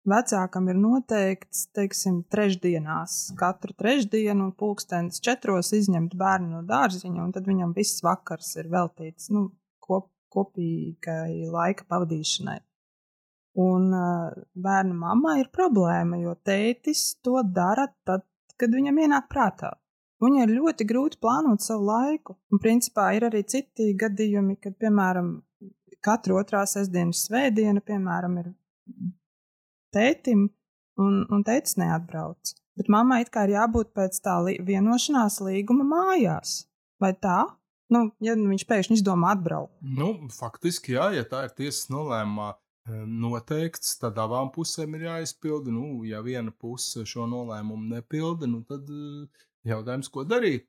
vecākam 0.05 0.69
ir 0.69 0.77
noteikts, 0.77 1.63
teiksim, 1.73 2.19
trešdienās, 2.29 3.31
katru 3.39 3.73
trešdienu, 3.73 4.51
pulkstenis 4.59 5.17
četros 5.25 5.71
izņemt 5.79 6.13
bērnu 6.13 6.59
no 6.59 6.61
dārziņa, 6.69 7.25
un 7.25 7.33
tad 7.33 7.49
viņam 7.49 7.73
viss 7.73 8.05
vakars 8.05 8.53
ir 8.61 8.69
veltīts 8.69 9.33
nu, 9.33 9.47
kop, 9.81 10.11
kopīgai 10.29 11.49
laika 11.49 11.89
pavadīšanai. 11.89 12.59
Un 13.59 13.91
bērnu 14.65 14.95
mammai 14.97 15.37
ir 15.43 15.51
problēma, 15.53 16.17
jo 16.23 16.33
tētis 16.45 17.19
to 17.21 17.37
dara 17.45 17.85
tad, 18.07 18.25
kad 18.57 18.73
viņam 18.73 18.97
ienāk 19.05 19.27
prātā. 19.29 19.75
Viņai 20.23 20.45
ir 20.47 20.55
ļoti 20.55 20.87
grūti 20.87 21.19
plānot 21.21 21.61
savu 21.61 21.85
laiku. 21.89 22.37
Un, 22.53 22.61
principā, 22.63 23.11
ir 23.17 23.27
arī 23.27 23.43
citi 23.45 23.91
gadījumi, 23.99 24.55
kad, 24.63 24.77
piemēram, 24.79 25.35
katra 26.03 26.39
otrā 26.39 26.63
sestdiena, 26.69 27.13
svētdiena, 27.15 27.83
piemēram, 27.83 28.37
ir 28.41 28.51
tētim, 29.93 30.47
un, 31.01 31.23
un 31.29 31.43
tētis 31.45 31.77
neatbrauc. 31.81 32.55
Bet 32.79 32.89
mammai 32.89 33.21
it 33.21 33.29
kā 33.33 33.45
ir 33.45 33.57
jābūt 33.57 33.91
pēc 33.93 34.17
tā 34.23 34.39
vienošanās 34.65 35.41
līguma 35.45 35.85
mājās. 35.91 36.63
Vai 37.03 37.13
tā? 37.13 37.43
Nu, 37.93 38.07
ja 38.23 38.33
viņš 38.39 38.63
pēkšņi 38.65 38.97
izdomā 38.97 39.35
atbraukt. 39.35 39.75
Nu, 39.85 40.15
faktiski, 40.33 40.95
jā, 40.95 41.11
ja 41.13 41.27
tā 41.29 41.43
ir 41.45 41.53
tiesas 41.57 41.91
nolēmumā 41.93 42.53
noteikts, 42.89 43.95
tad 44.01 44.17
abām 44.19 44.51
pusēm 44.51 44.97
ir 44.97 45.07
jāizpilda. 45.07 45.71
Nu, 45.71 46.03
ja 46.07 46.19
viena 46.25 46.51
puse 46.51 47.05
šo 47.07 47.27
nolēmumu 47.31 47.95
nepilda, 47.95 48.49
nu, 48.49 48.63
tad 48.67 48.89
jautājums, 49.67 50.09
ko 50.11 50.25
darīt. 50.27 50.67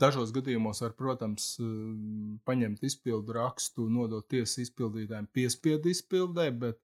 Dažos 0.00 0.30
gadījumos 0.36 0.84
var, 0.84 0.92
protams, 0.98 1.56
paņemt 2.46 2.84
izpildu 2.86 3.34
rakstu, 3.34 3.88
nodot 3.90 4.28
tiesas 4.30 4.60
izpildītājiem 4.68 5.26
piespiedu 5.34 5.90
izpildē, 5.90 6.50
bet 6.54 6.78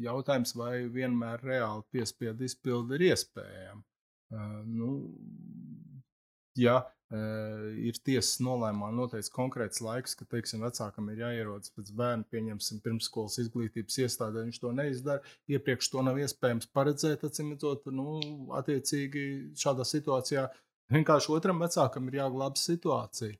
jautājums, 0.00 0.54
vai 0.56 0.86
vienmēr 0.90 1.44
reāli 1.44 1.84
piespiedu 1.92 2.46
izpildi 2.46 2.96
ir 2.96 3.04
iespējama. 3.10 3.82
Nu, 4.70 4.94
ja 6.58 6.80
ir 7.10 7.96
tiesas 8.06 8.38
nolēmumā 8.44 8.92
noteikts 8.94 9.32
konkrēts 9.34 9.82
laiks, 9.82 10.14
ka, 10.14 10.26
teiksim, 10.30 10.62
vecākam 10.62 11.08
ir 11.10 11.24
jāierodas 11.24 11.72
pēc 11.74 11.90
bērna, 11.98 12.26
pieņemsim, 12.30 12.78
pirmsskolas 12.84 13.40
izglītības 13.42 13.98
iestādē. 14.04 14.44
Viņš 14.46 14.60
to 14.62 14.72
neizdara. 14.76 15.34
Iepriekš 15.50 15.90
to 15.90 16.04
nav 16.06 16.20
iespējams 16.22 16.70
paredzēt, 16.70 17.26
atcīmredzot, 17.26 17.90
nu, 17.94 18.20
attiecīgi 18.60 19.24
šādā 19.58 19.86
situācijā 19.88 20.46
vienkārši 20.94 21.34
otram 21.34 21.62
vecākam 21.62 22.08
ir 22.10 22.20
jāglābj 22.20 22.62
situācija. 22.62 23.36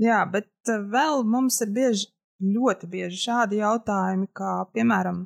Jā, 0.00 0.22
bet 0.30 0.48
eh, 0.70 0.80
vēl 0.94 1.24
mums 1.28 1.60
ir 1.64 1.74
bieži, 1.74 2.08
ļoti 2.40 2.88
bieži 2.90 3.20
šādi 3.26 3.60
jautājumi, 3.60 4.30
kā, 4.36 4.54
piemēram, 4.74 5.24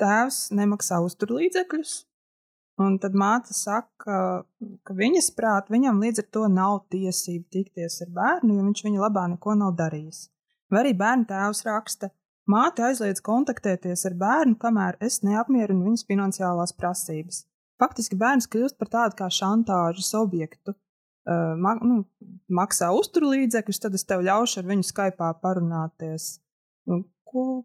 tēvs 0.00 0.48
nemaksā 0.56 1.00
uzturlīdzekļus, 1.06 1.94
Un 2.80 2.96
tad 2.96 3.12
māte 3.18 3.52
saka, 3.52 4.14
ka 4.86 4.94
viņas 4.96 5.26
prāt 5.36 5.68
viņam 5.68 5.98
līdz 6.00 6.22
ar 6.22 6.28
to 6.32 6.46
nav 6.48 6.78
tiesība 6.92 7.44
tikties 7.52 7.98
ar 8.06 8.12
bērnu, 8.16 8.54
jo 8.56 8.64
viņš 8.64 8.84
viņa 8.86 9.02
labā 9.02 9.26
neko 9.34 9.56
nav 9.60 9.74
darījis. 9.76 10.22
Vai 10.72 10.84
arī 10.84 10.94
bērnu 10.96 11.28
tēvs 11.28 11.60
raksta, 11.66 12.08
māte 12.48 12.86
aizliedz 12.86 13.20
kontaktēties 13.26 14.06
ar 14.08 14.16
bērnu, 14.22 14.56
kamēr 14.62 14.96
es 15.04 15.20
neapmierinu 15.26 15.90
viņas 15.90 16.06
finansiālās 16.08 16.72
prasības. 16.78 17.42
Faktiski 17.80 18.16
bērns 18.20 18.48
kļūst 18.48 18.78
par 18.80 18.88
tādu 18.92 19.18
kā 19.20 19.28
šantāžas 19.32 20.14
objektu. 20.16 20.76
Ma 21.28 21.76
nu, 21.84 22.00
maksā 22.48 22.88
uzturlīdzekļus, 22.96 23.80
tad 23.84 23.94
es 23.98 24.08
tev 24.08 24.24
ļaušu 24.24 24.62
ar 24.62 24.68
viņu 24.72 24.88
Skype 24.88 25.30
parunāties. 25.44 26.38
Nu, 26.88 27.02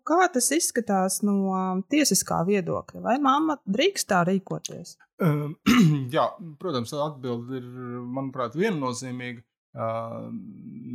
kā 0.05 0.27
tas 0.33 0.51
izskatās 0.53 1.21
no 1.25 1.55
tiesiskā 1.89 2.43
viedokļa? 2.47 3.01
Vai 3.05 3.15
mamma 3.23 3.57
drīkst 3.63 4.11
tā 4.11 4.25
rīkoties? 4.27 4.97
Uh, 5.21 5.53
jā, 6.15 6.25
protams, 6.59 6.93
atbilde 6.99 7.59
ir, 7.61 7.67
manuprāt, 8.17 8.57
viennozīmīga. 8.59 9.43
Uh, 9.75 10.29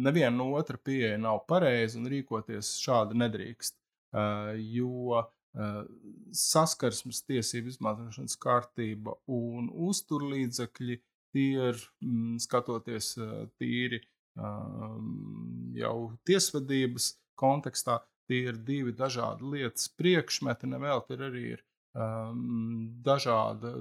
neviena 0.00 0.32
no 0.32 0.54
otra 0.56 0.78
pieeja 0.80 1.18
nav 1.20 1.42
pareiza 1.48 1.98
un 2.00 2.08
rīkoties 2.08 2.78
šādi 2.80 3.18
nedrīkst. 3.20 3.76
Uh, 4.10 4.54
jo 4.56 5.20
uh, 5.20 5.82
saskarsmes 6.32 7.20
tiesību 7.28 7.74
izmantošanas 7.74 8.38
kārtība 8.40 9.18
un 9.28 9.68
uzturlīdzekļi 9.88 10.96
tie 11.34 11.50
ir, 11.70 11.82
mm, 12.02 12.40
skatoties 12.42 13.12
tīri 13.60 14.00
jau 15.76 15.96
tiesvedības 16.26 17.10
kontekstā, 17.38 17.98
tie 18.30 18.44
ir 18.50 18.60
divi 18.66 18.94
dažādi 18.96 19.48
lietas 19.54 19.90
priekšmeti, 19.98 20.70
nevēl 20.70 21.02
tur 21.08 21.26
arī 21.28 21.44
ir 21.56 21.64
dažāda 21.94 23.74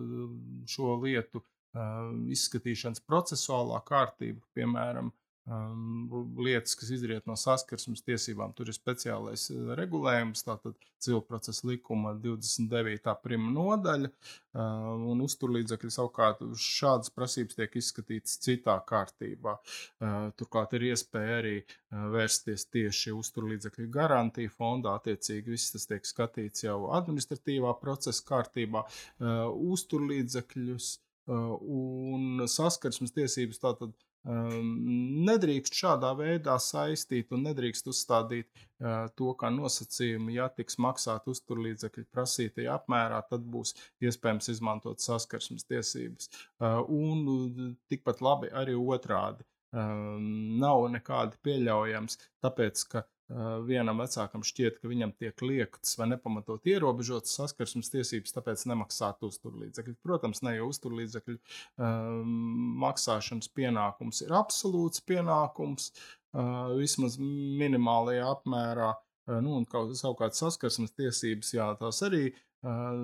šo 0.69 0.95
lietu 1.03 1.43
izskatīšanas 2.33 3.03
procesuālā 3.05 3.81
kārtība, 3.85 4.41
piemēram, 4.57 5.11
um, 5.48 6.34
lietas, 6.38 6.75
kas 6.77 6.91
izriet 6.93 7.27
no 7.29 7.36
saskarsmes 7.39 8.03
tiesībām. 8.05 8.53
Tur 8.58 8.69
ir 8.69 8.77
speciālais 8.77 9.48
uh, 9.53 9.74
regulējums, 9.79 10.43
tātad 10.48 10.75
civil 11.00 11.22
procesa 11.25 11.67
likuma 11.69 12.13
29. 12.19 13.13
prima 13.24 13.51
nodaļa, 13.55 14.10
uh, 14.10 14.89
un 15.12 15.24
uzturlīdzekļi 15.25 15.91
savukārt 15.96 16.43
šādas 16.60 17.13
prasības 17.15 17.60
tiek 17.60 17.77
izskatītas 17.81 18.39
citā 18.43 18.75
kārtībā. 18.89 19.55
Uh, 19.55 20.29
turklāt 20.39 20.75
ir 20.77 20.89
iespēja 20.91 21.39
arī 21.41 21.55
uh, 21.63 22.10
vērsties 22.15 22.67
tieši 22.74 23.15
uzturlīdzekļu 23.15 23.89
garantiju 23.93 24.53
fondā, 24.55 24.98
attiecīgi 25.00 25.55
viss 25.55 25.75
tas 25.75 25.88
tiek 25.89 26.08
skatīts 26.08 26.67
jau 26.67 26.81
administratīvā 27.00 27.75
procesa 27.81 28.25
kārtībā. 28.34 28.86
Uh, 29.19 29.48
uzturlīdzekļus 29.74 30.91
uh, 31.29 31.55
un 31.79 32.46
saskarsmes 32.50 33.15
tiesības 33.15 33.62
tātad 33.63 33.96
nedrīkst 34.27 35.73
šādā 35.79 36.11
veidā 36.17 36.57
saistīt 36.59 37.31
un 37.31 37.45
nedrīkst 37.47 37.88
uzstādīt 37.88 38.47
uh, 38.51 39.07
to 39.15 39.33
kā 39.39 39.49
nosacījumu. 39.49 40.33
Ja 40.35 40.49
tiks 40.49 40.77
maksāt 40.77 41.27
uzturlīdzekļi 41.31 42.05
prasītajā 42.11 42.75
apmērā, 42.75 43.21
tad 43.29 43.45
būs 43.47 43.75
iespējams 44.03 44.49
izmantot 44.49 44.99
saskarsmes 44.99 45.63
tiesības. 45.63 46.29
Uh, 46.59 46.83
un 46.89 47.77
tikpat 47.89 48.21
labi 48.21 48.51
arī 48.51 48.75
otrādi. 48.75 49.47
Uh, 49.69 50.17
nav 50.59 50.88
nekādi 50.91 51.38
pieļaujams, 51.45 52.17
tāpēc 52.43 52.83
ka 52.91 53.05
vienam 53.67 54.01
vecākam 54.01 54.43
šķiet, 54.45 54.79
ka 54.81 54.89
viņam 54.89 55.12
tiek 55.19 55.43
liektas 55.45 55.93
vai 56.00 56.07
nepamatot 56.09 56.65
ierobežotas 56.69 57.36
saskarsmes 57.38 57.91
tiesības, 57.93 58.33
tāpēc 58.33 58.65
nemaksāt 58.71 59.21
uzturlīdzekļus. 59.27 60.00
Protams, 60.05 60.41
ne 60.45 60.55
jau 60.55 60.69
uzturlīdzekļu 60.71 61.38
um, 61.38 62.33
maksāšanas 62.81 63.51
pienākums 63.53 64.24
ir 64.25 64.33
absolūts 64.39 65.05
pienākums, 65.05 65.91
uh, 66.33 66.74
vismaz 66.79 67.19
minimālajā 67.21 68.25
apmērā. 68.33 68.95
Uh, 69.29 69.38
nu, 69.45 69.59
un 69.59 69.69
kaut, 69.69 69.93
savukārt 70.00 70.38
saskarsmes 70.39 70.95
tiesības, 70.98 71.53
jā, 71.53 71.69
tās 71.77 72.01
arī 72.07 72.31
uh, 72.31 72.98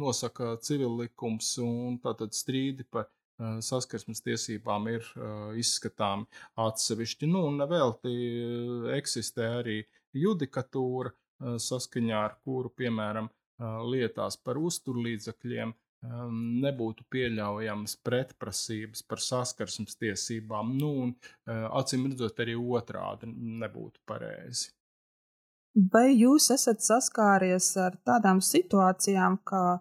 nosaka 0.00 0.56
civillikums 0.64 1.52
un 1.64 2.00
tātad 2.04 2.32
strīdi 2.36 2.88
par 2.88 3.10
Eh, 3.10 3.17
saskarsmes 3.38 4.22
tiesībām 4.26 4.88
ir 4.90 5.06
uh, 5.16 5.50
izskatāmi 5.58 6.26
atsevišķi. 6.58 7.30
Nu, 7.30 7.44
un 7.50 7.58
nevelti 7.62 8.12
eh, 8.12 8.86
eksistē 8.98 9.50
arī 9.60 9.80
judikatūra, 10.16 11.14
saskaņā 11.38 12.16
ar 12.18 12.32
kuru, 12.42 12.72
piemēram, 12.74 13.28
lietās 13.86 14.34
par 14.42 14.58
uzturlīdzekļiem 14.58 15.70
nebūtu 16.64 17.04
pieļaujamas 17.14 17.94
pretprasības 18.02 19.04
par 19.06 19.22
saskarsmes 19.22 19.94
tiesībām. 20.02 20.72
Nu, 20.80 20.90
un 21.04 21.12
acīm 21.46 22.08
redzot, 22.10 22.42
arī 22.42 22.56
otrādi 22.58 23.30
nebūtu 23.30 24.02
pareizi. 24.06 24.72
Vai 25.92 26.08
jūs 26.16 26.50
esat 26.50 26.82
saskāries 26.82 27.70
ar 27.78 28.00
tādām 28.06 28.40
situācijām, 28.42 29.38
ka 29.46 29.78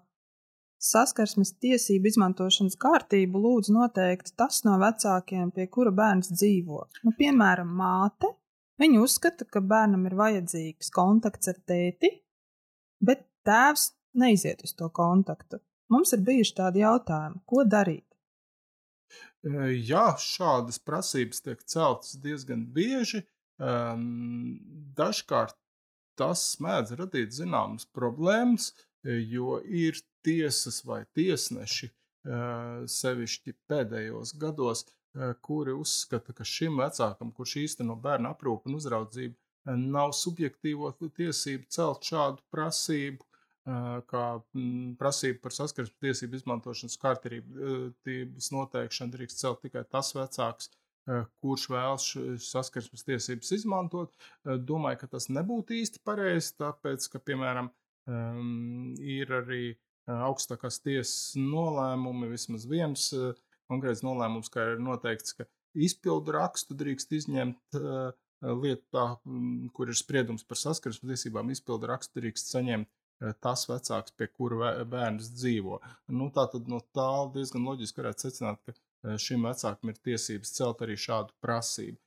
Saskarsmes 0.77 1.55
tiesību 1.57 2.11
izmantošanas 2.11 2.77
kārtību 2.77 3.39
lūdz 3.41 3.71
noteikt 3.73 4.35
tas 4.37 4.61
no 4.67 4.75
vecākiem, 4.81 5.49
pie 5.55 5.65
kura 5.73 5.93
bērns 5.95 6.29
dzīvo. 6.35 6.83
Nu, 7.03 7.13
piemēram, 7.17 7.71
māte. 7.79 8.29
Viņa 8.77 8.99
uzskata, 9.01 9.47
ka 9.49 9.63
bērnam 9.65 10.05
ir 10.05 10.13
vajadzīgs 10.19 10.91
kontakts 10.93 11.49
ar 11.49 11.57
tēti, 11.65 12.11
bet 13.01 13.25
tēvs 13.47 13.89
neiziet 14.21 14.61
uz 14.67 14.75
to 14.77 14.91
kontaktu. 14.93 15.57
Mums 15.89 16.13
ir 16.13 16.21
bijuši 16.27 16.53
tādi 16.59 16.83
jautājumi, 16.83 17.41
ko 17.49 17.63
darīt. 17.65 18.05
Jā, 19.87 20.11
šādas 20.19 20.77
prasības 20.83 21.41
tiek 21.45 21.61
celtas 21.65 22.17
diezgan 22.21 22.67
bieži. 22.75 23.23
Dažkārt 24.97 25.57
tas 26.19 26.43
mēdz 26.61 26.97
radīt 26.99 27.33
zināmas 27.33 27.87
problēmas, 27.95 28.73
jo 29.07 29.61
ir 29.63 29.99
tiesas 30.25 30.81
vai 30.85 31.05
tiesneši, 31.15 31.89
sevišķi 32.91 33.53
pēdējos 33.71 34.33
gados, 34.41 34.83
kuri 35.41 35.73
uzskata, 35.73 36.33
ka 36.35 36.45
šim 36.45 36.81
vecākam, 36.81 37.31
kurš 37.33 37.55
īsteno 37.63 37.95
bērnu 38.03 38.29
aprūpu 38.33 38.69
un 38.69 38.77
uzraudzību, 38.77 39.37
nav 39.87 40.11
subjektīvo 40.15 40.91
tiesību 40.99 41.65
celt 41.73 42.05
šādu 42.07 42.43
prasību, 42.53 43.23
kā 44.07 44.25
prasību 44.99 45.41
par 45.43 45.55
saskarsmes 45.55 46.03
tiesību 46.03 46.37
izmantošanas 46.39 46.99
kārtības 47.01 48.51
noteikšanu 48.55 49.15
drīkst 49.15 49.41
celt 49.41 49.63
tikai 49.65 49.83
tas 49.91 50.13
vecāks, 50.15 50.69
kurš 51.41 51.65
vēlas 51.71 52.05
saskarsmes 52.47 53.03
tiesības 53.07 53.51
izmantot. 53.57 54.15
Domāju, 54.43 55.01
ka 55.03 55.11
tas 55.17 55.27
nebūtu 55.31 55.75
īsti 55.81 56.03
pareizi, 56.07 56.53
tāpēc, 56.59 57.09
ka, 57.11 57.19
piemēram, 57.23 57.71
ir 58.07 59.33
arī 59.41 59.63
augstākās 60.07 60.79
tiesas 60.79 61.35
nolēmumi, 61.35 62.29
vismaz 62.31 62.63
viens 62.69 63.09
konkrēts 63.67 64.03
nolēmums, 64.07 64.47
kā 64.53 64.63
ir 64.73 64.79
noteikts, 64.79 65.35
ka 65.35 65.47
izpildu 65.75 66.31
rakstu 66.37 66.77
drīkst 66.79 67.11
izņemt 67.17 67.79
lietā, 68.63 69.05
kur 69.75 69.91
ir 69.91 69.97
spriedums 69.97 70.45
par 70.47 70.61
saskarsmes 70.61 71.09
tiesībām, 71.11 71.51
izpildu 71.51 71.89
rakstu 71.91 72.21
drīkst 72.21 72.53
saņemt 72.53 72.89
tas 73.41 73.65
vecāks, 73.65 74.13
pie 74.13 74.27
kura 74.29 74.85
bērns 74.85 75.31
dzīvo. 75.33 75.81
Nu, 76.13 76.29
tā 76.31 76.45
tad 76.53 76.69
no 76.69 76.79
tā 76.93 77.09
diezgan 77.33 77.65
loģiski 77.65 78.03
varētu 78.03 78.27
secināt, 78.27 78.61
ka 78.61 79.17
šim 79.17 79.47
vecākam 79.49 79.89
ir 79.89 79.97
tiesības 80.05 80.53
celt 80.53 80.83
arī 80.85 80.95
šādu 81.01 81.33
prasību. 81.41 81.97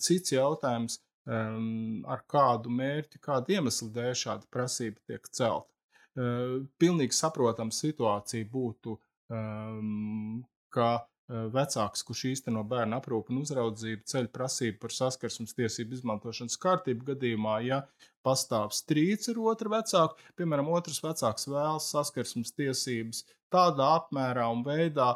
Cits 0.00 0.32
jautājums, 0.32 1.03
ar 1.26 2.24
kādu 2.28 2.68
mērķi, 2.68 3.20
kādu 3.24 3.54
iemeslu 3.56 3.88
dēļ 3.94 4.12
šāda 4.24 4.50
prasība 4.52 5.00
tiek 5.08 5.28
celta. 5.32 5.70
Eh, 6.14 6.60
pilnīgi 6.78 7.16
saprotama 7.16 7.74
situācija 7.74 8.46
būtu, 8.52 8.92
um, 9.34 10.44
ka 10.70 10.90
vecāks, 11.28 12.04
kurš 12.04 12.24
īsteno 12.32 12.64
bērnu 12.68 12.98
aprūpu 12.98 13.32
un 13.32 13.42
uzraudzību, 13.44 14.04
ceļ 14.10 14.28
prasību 14.34 14.80
par 14.82 14.92
saskarsmes 14.92 15.56
tiesību 15.56 15.96
izmantošanas 15.98 16.58
kārtību 16.60 17.12
gadījumā, 17.12 17.60
ja 17.64 17.80
pastāv 18.24 18.74
strīds 18.76 19.30
ar 19.32 19.40
otru 19.52 19.72
vecāku, 19.72 20.20
piemēram, 20.36 20.68
otrs 20.76 21.00
vecāks 21.04 21.48
vēlas 21.48 21.88
saskarsmes 21.94 22.52
tiesības 22.56 23.24
tādā 23.54 23.88
apmērā 24.00 24.46
un 24.50 24.62
veidā, 24.66 25.14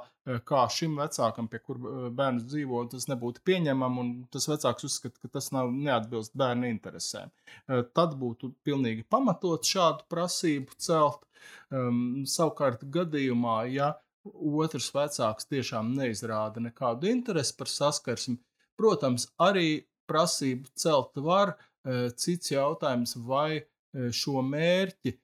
kā 0.49 0.65
šim 0.73 0.99
vecākam, 1.01 1.49
pie 1.51 1.61
kur 1.65 1.81
bērns 2.15 2.47
dzīvo, 2.49 2.85
tas 2.93 3.09
nebūtu 3.11 3.43
pieņemami, 3.49 4.03
un 4.03 4.11
tas 4.33 4.49
vecāks 4.51 4.87
uzskata, 4.89 5.21
ka 5.23 5.33
tas 5.39 5.51
nav 5.57 5.73
neatbilst 5.75 6.37
bērnu 6.39 6.69
interesēm. 6.71 7.33
Tad 7.67 8.19
būtu 8.21 8.53
pilnīgi 8.67 9.07
pamatot 9.11 9.65
šādu 9.67 10.07
prasību 10.13 10.79
celt. 10.79 11.25
Um, 11.71 12.25
savukārt, 12.27 12.81
gadījumā, 12.93 13.61
ja 13.71 13.93
otrs 14.35 14.91
vecāks 14.95 15.49
tiešām 15.49 15.95
neizrāda 15.97 16.61
nekādu 16.65 17.09
interesi 17.11 17.57
par 17.59 17.71
saskarsmi, 17.73 18.37
protams, 18.79 19.29
arī 19.41 19.87
prasību 20.09 20.71
celt 20.79 21.17
var. 21.25 21.57
Cits 22.19 22.53
jautājums, 22.53 23.15
vai 23.25 23.65
šo 24.13 24.43
mērķi 24.45 25.15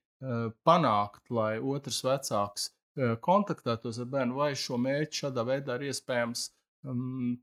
panākt, 0.65 1.29
lai 1.35 1.59
otrs 1.61 2.01
vecāks 2.07 2.71
kontaktētos 3.25 3.99
ar 4.01 4.09
bērnu, 4.09 4.37
vai 4.39 4.53
šo 4.57 4.79
mērķi 4.81 5.25
šādā 5.25 5.45
veidā 5.45 5.77
ir 5.77 5.91
iespējams 5.91 6.47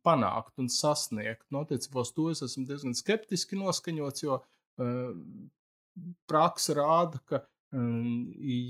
panākt 0.06 0.62
un 0.62 0.70
sasniegt. 0.72 1.44
No 1.52 1.66
attiecībā 1.66 2.02
uz 2.06 2.12
to 2.16 2.30
es 2.32 2.42
esmu 2.46 2.66
diezgan 2.70 2.96
skeptiski 2.98 3.60
noskaņots, 3.60 4.24
jo 4.24 4.40
praksa 6.32 6.78
rāda, 6.78 7.22
ka, 7.28 7.44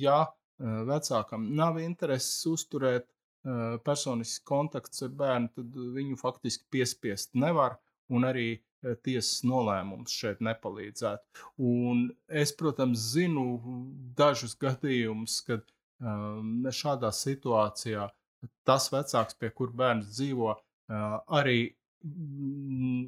ja 0.02 0.24
vecākam 0.62 1.48
nav 1.58 1.80
intereses 1.82 2.46
uzturēt 2.50 3.08
uh, 3.08 3.78
personisks 3.86 4.44
kontakts 4.48 5.04
ar 5.06 5.14
bērnu, 5.18 5.52
tad 5.56 5.80
viņu 5.98 6.20
faktiski 6.20 6.68
piespiest 6.74 7.34
nevar, 7.34 7.78
un 8.12 8.28
arī 8.28 8.48
uh, 8.56 8.96
tiesas 9.06 9.44
nolēmums 9.48 10.14
šeit 10.14 10.42
nepalīdzētu. 10.46 11.46
Un 11.72 12.08
es, 12.28 12.54
protams, 12.58 13.12
zinu 13.16 13.46
dažus 14.18 14.58
gadījumus, 14.62 15.42
kad 15.48 15.68
šādā 16.02 17.12
situācijā 17.14 18.08
tas 18.66 18.88
vecāks, 18.90 19.36
pie 19.38 19.52
kur 19.54 19.70
bērns 19.78 20.08
dzīvo, 20.16 20.56
arī 21.38 21.60
mm, 22.02 23.04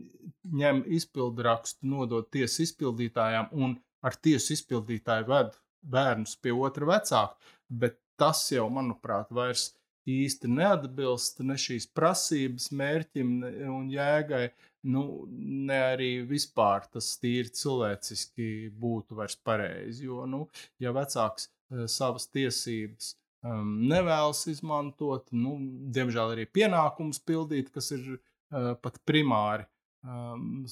ņem 0.61 0.83
izpildu 0.99 1.45
rakstu, 1.47 1.87
nodod 1.89 2.29
tiesas 2.29 2.67
izpildītājām 2.67 3.49
un 3.57 3.73
ar 4.05 4.17
tiesu 4.21 4.53
izpildītāju 4.53 5.25
ved 5.31 5.57
bērnus 5.83 6.35
pie 6.41 6.53
otra 6.55 6.89
vecāka. 6.89 7.53
Bet 7.69 7.99
tas 8.19 8.45
jau, 8.51 8.67
manuprāt, 8.71 9.31
vairs 9.33 9.71
īsti 10.09 10.49
neatbilst 10.51 11.39
ne 11.47 11.55
šīs 11.59 11.87
prasības 11.95 12.69
mērķim 12.75 13.33
un 13.71 13.89
jēgai, 13.91 14.49
nu, 14.91 15.03
ne 15.31 15.79
arī 15.93 16.11
vispār 16.27 16.87
tas 16.91 17.13
tīri 17.21 17.53
cilvēciski 17.55 18.69
būtu 18.79 19.15
vairs 19.19 19.37
pareizi. 19.39 20.07
Jo, 20.09 20.25
nu, 20.27 20.45
ja 20.83 20.91
vecāks 20.95 21.47
savas 21.89 22.27
tiesības 22.29 23.13
um, 23.47 23.77
nevēlas 23.89 24.43
izmantot, 24.51 25.31
nu, 25.31 25.55
diemžēl 25.95 26.35
arī 26.35 26.47
pienākumus 26.51 27.21
pildīt, 27.23 27.71
kas 27.73 27.93
ir 27.95 28.17
uh, 28.17 28.73
pat 28.83 28.99
primāri 29.07 29.65
um, 30.03 30.63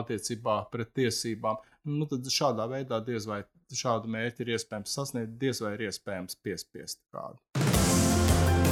attiecībā 0.00 0.58
pret 0.72 0.92
tiesībām. 0.96 1.60
Nu, 1.88 2.06
tad 2.10 2.26
šādā 2.30 2.68
veidā 2.70 3.00
diez 3.04 3.28
vai 3.28 3.42
šādu 3.74 4.10
mērķi 4.12 4.44
ir 4.44 4.54
iespējams 4.54 4.94
sasniegt, 4.94 5.36
diez 5.40 5.60
vai 5.64 5.74
ir 5.76 5.88
iespējams 5.88 6.38
piespiest 6.44 7.00
kādu. 7.14 7.40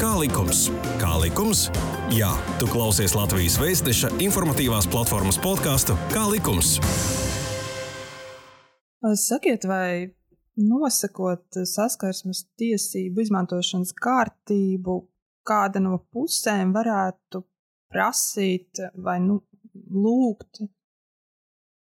Kā 0.03 0.17
likums? 0.19 0.65
Kā 0.99 1.13
likums? 1.23 1.69
Jā, 2.11 2.33
tu 2.59 2.67
klausies 2.71 3.15
Latvijas 3.15 3.55
Vēstneša 3.63 4.17
informatīvās 4.25 4.89
platformas 4.91 5.39
podkāstu 5.39 5.95
Kā 6.11 6.25
likums? 6.31 6.75
Sakiet, 9.19 9.65
vai 9.67 10.11
nosakot 10.59 11.61
saskarsmes 11.67 12.45
tiesību 12.59 13.23
izmantošanas 13.25 13.95
kārtību, 13.99 14.99
kāda 15.47 15.83
no 15.83 15.97
pusēm 16.13 16.75
varētu 16.75 17.43
prasīt 17.93 18.83
vai 19.07 19.19
nu, 19.23 19.41
lūgt 19.75 20.63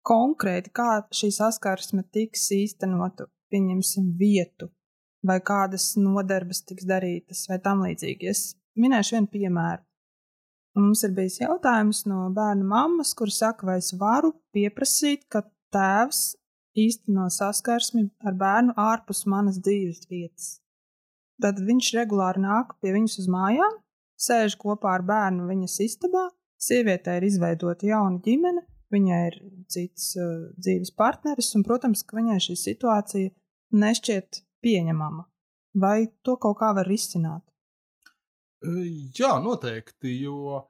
konkrēti, 0.07 0.71
kā 0.75 1.03
šī 1.15 1.31
saskarsme 1.33 2.03
tiks 2.11 2.49
īstenota, 2.55 3.29
pieņemsim, 3.53 4.13
vietu 4.19 4.69
vai 5.23 5.39
kādas 5.39 5.93
nodarbes 5.95 6.63
tiks 6.67 6.85
darītas, 6.87 7.45
vai 7.49 7.59
tam 7.63 7.83
līdzīgi. 7.85 8.29
Es 8.29 8.53
minēšu 8.79 9.17
vienu 9.17 9.31
piemēru. 9.31 9.83
Mums 10.79 11.03
ir 11.05 11.13
bijis 11.13 11.37
jautājums 11.39 12.01
no 12.09 12.25
bērna 12.33 12.65
mammas, 12.65 13.13
kur 13.13 13.31
saka, 13.31 13.67
vai 13.69 13.77
es 13.79 13.91
varu 13.99 14.33
pieprasīt, 14.55 15.27
ka 15.29 15.43
tēvs 15.73 16.33
īsteno 16.73 17.27
saskarsmi 17.29 18.07
ar 18.25 18.35
bērnu 18.37 18.73
ārpus 18.81 19.23
manas 19.29 19.59
dzīves 19.61 20.07
vietas. 20.09 20.47
Tad 21.41 21.61
viņš 21.61 21.91
regulāri 21.99 22.41
nāk 22.41 22.73
pie 22.81 22.93
viņas 22.95 23.19
uz 23.21 23.29
mājām, 23.29 23.77
sēž 24.17 24.57
kopā 24.61 24.97
ar 24.97 25.05
bērnu 25.05 25.45
viņas 25.49 25.77
istabā, 25.85 26.27
sievietē 26.67 27.17
ir 27.19 27.27
izveidota 27.27 27.87
jauna 27.89 28.21
ģimene, 28.23 28.65
viņai 28.93 29.21
ir 29.29 29.39
cits 29.73 30.13
uh, 30.19 30.49
dzīves 30.57 30.93
partneris, 30.97 31.53
un, 31.57 31.65
protams, 31.67 32.03
ka 32.07 32.17
viņai 32.19 32.39
šī 32.47 32.57
situācija 32.61 33.33
nešķiet 33.83 34.43
pieņemama? 34.63 35.25
Vai 35.81 35.97
to 36.21 36.37
kaut 36.37 36.59
kā 36.59 36.69
var 36.77 36.85
risināt? 36.85 37.41
Jā, 38.63 39.33
noteikti. 39.43 40.13
Jo 40.21 40.67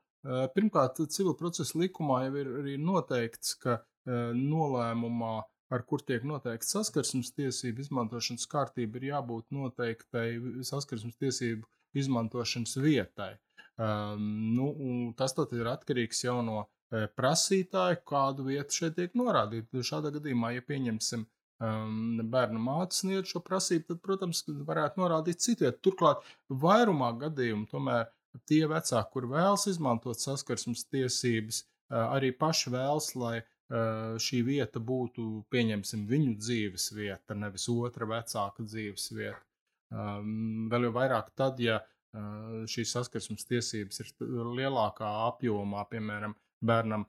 pirmkārt, 0.56 1.02
civil 1.12 1.36
procesa 1.38 1.78
likumā 1.78 2.24
jau 2.26 2.38
ir 2.40 2.52
arī 2.62 2.76
noteikts, 2.80 3.58
ka 3.60 3.82
nolēmumā, 4.08 5.34
ar 5.74 5.84
kur 5.90 6.04
tiek 6.06 6.24
noteikta 6.28 6.70
saskarsmes 6.70 7.34
tiesību 7.36 7.84
izmantošanas 7.84 8.48
kārtība, 8.50 9.00
ir 9.00 9.10
jābūt 9.12 9.52
noteiktai 9.52 10.28
saskarsmes 10.64 11.20
tiesību 11.20 11.68
izmantošanas 12.00 12.78
vietai. 12.80 13.34
Um, 13.82 14.26
nu, 14.54 14.68
tas 15.18 15.34
ir 15.52 15.68
atkarīgs 15.72 16.24
jau 16.28 16.42
no 16.46 16.68
prasītāja, 17.18 18.02
kādu 18.06 18.46
vietu 18.52 18.84
šeit 18.84 18.98
tiek 19.00 19.16
norādīta. 19.18 19.82
Šādā 19.82 20.12
gadījumā, 20.14 20.54
ja 20.54 20.66
pieņemsim 20.66 21.24
um, 21.26 22.20
bērnu 22.34 22.62
māte 22.62 23.00
sniedz 23.00 23.32
šo 23.32 23.42
prasību, 23.46 23.88
tad, 23.90 24.02
protams, 24.06 24.44
varētu 24.68 25.02
norādīt 25.02 25.42
citviet. 25.42 25.80
Turklāt, 25.86 26.22
vairumā 26.50 27.14
gadījumu 27.24 27.66
tomēr 27.72 28.12
tie 28.50 28.64
vecāki, 28.70 29.10
kur 29.14 29.30
vēlas 29.32 29.66
izmantot 29.72 30.22
saskarsmes 30.22 30.86
tiesības, 30.94 31.64
uh, 31.64 32.14
arī 32.14 32.30
paši 32.38 32.76
vēlas, 32.76 33.10
lai 33.18 33.40
uh, 33.42 34.14
šī 34.22 34.44
vieta 34.52 34.82
būtu, 34.84 35.48
pieņemsim, 35.54 36.06
viņu 36.10 36.38
dzīves 36.42 36.92
vieta, 36.94 37.34
nevis 37.34 37.66
otra 37.74 38.10
vecāka 38.10 38.66
dzīves 38.70 39.10
vieta. 39.18 39.42
Um, 39.94 40.70
vēl 40.70 40.88
jau 40.88 40.94
vairāk 40.94 41.34
tad, 41.38 41.60
ja 41.62 41.80
uh, 41.82 41.93
šīs 42.70 42.94
saskarsmes 42.94 43.48
tiesības 43.50 44.04
ir 44.04 44.12
lielākā 44.58 45.10
apjomā, 45.28 45.86
piemēram, 45.90 46.36
bērnam 46.64 47.06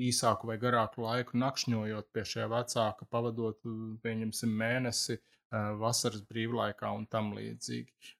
īsāku 0.00 0.50
vai 0.50 0.56
garāku 0.60 1.04
laiku 1.06 1.38
nakšņojot 1.40 2.10
pie 2.12 2.24
šie 2.28 2.46
vecāka, 2.50 3.08
pavadot, 3.10 3.60
pieņemsim, 4.04 4.52
mēnesi 4.62 5.18
vasaras 5.50 6.22
brīvlaikā 6.28 6.90
un 6.94 7.06
tam 7.10 7.32
līdzīgi. 7.34 8.12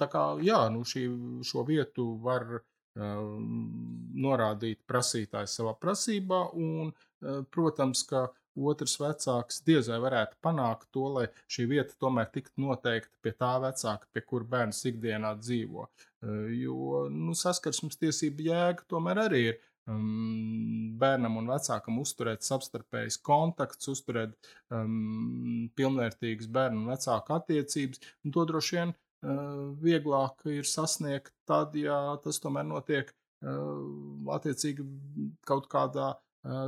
Tā 0.00 0.08
kā, 0.10 0.24
jā, 0.42 0.62
nu 0.74 0.82
šī, 0.88 1.04
šo 1.46 1.66
vietu 1.68 2.14
var 2.24 2.62
norādīt 4.24 4.80
prasītājs 4.88 5.58
savā 5.58 5.74
prasībā, 5.78 6.40
un, 6.54 6.92
protams, 7.54 8.04
ka 8.08 8.26
otrs 8.56 8.96
vecāks 9.00 9.60
diez 9.66 9.88
vai 9.90 9.98
varētu 10.02 10.38
panākt 10.44 10.88
to, 10.94 11.04
lai 11.16 11.26
šī 11.50 11.66
vieta 11.70 11.96
tomēr 12.00 12.30
tiktu 12.34 12.62
noteikta 12.64 13.14
pie 13.22 13.34
tā 13.36 13.52
vecāka, 13.62 14.08
pie 14.12 14.22
kura 14.24 14.48
bērns 14.56 14.84
ikdienā 14.90 15.34
dzīvo. 15.40 15.88
Jo 16.54 17.06
nu, 17.12 17.34
saskarsmes 17.36 17.98
tiesība 18.00 18.48
jēga 18.48 18.86
tomēr 18.88 19.24
arī 19.26 19.42
ir 19.50 19.58
um, 19.90 20.94
bērnam 21.00 21.38
un 21.40 21.50
vecākam 21.52 21.98
uzturēt 22.02 22.46
savstarpējas 22.46 23.18
kontakts, 23.26 23.90
uzturēt 23.92 24.36
um, 24.72 25.68
pilnvērtīgas 25.76 26.50
bērnu 26.54 26.84
un 26.84 26.92
vecāku 26.94 27.36
attiecības. 27.36 28.00
Un 28.24 28.36
to 28.36 28.46
droši 28.48 28.78
vien 28.78 28.94
uh, 28.94 29.74
vieglāk 29.84 30.46
ir 30.54 30.68
sasniegt 30.68 31.34
tad, 31.48 31.76
ja 31.76 32.16
tas 32.24 32.40
tomēr 32.40 32.66
notiek 32.70 33.10
uh, 33.10 34.32
attiecīgi 34.38 34.86
kaut 35.44 35.68
kādā 35.72 36.14
uh, 36.14 36.23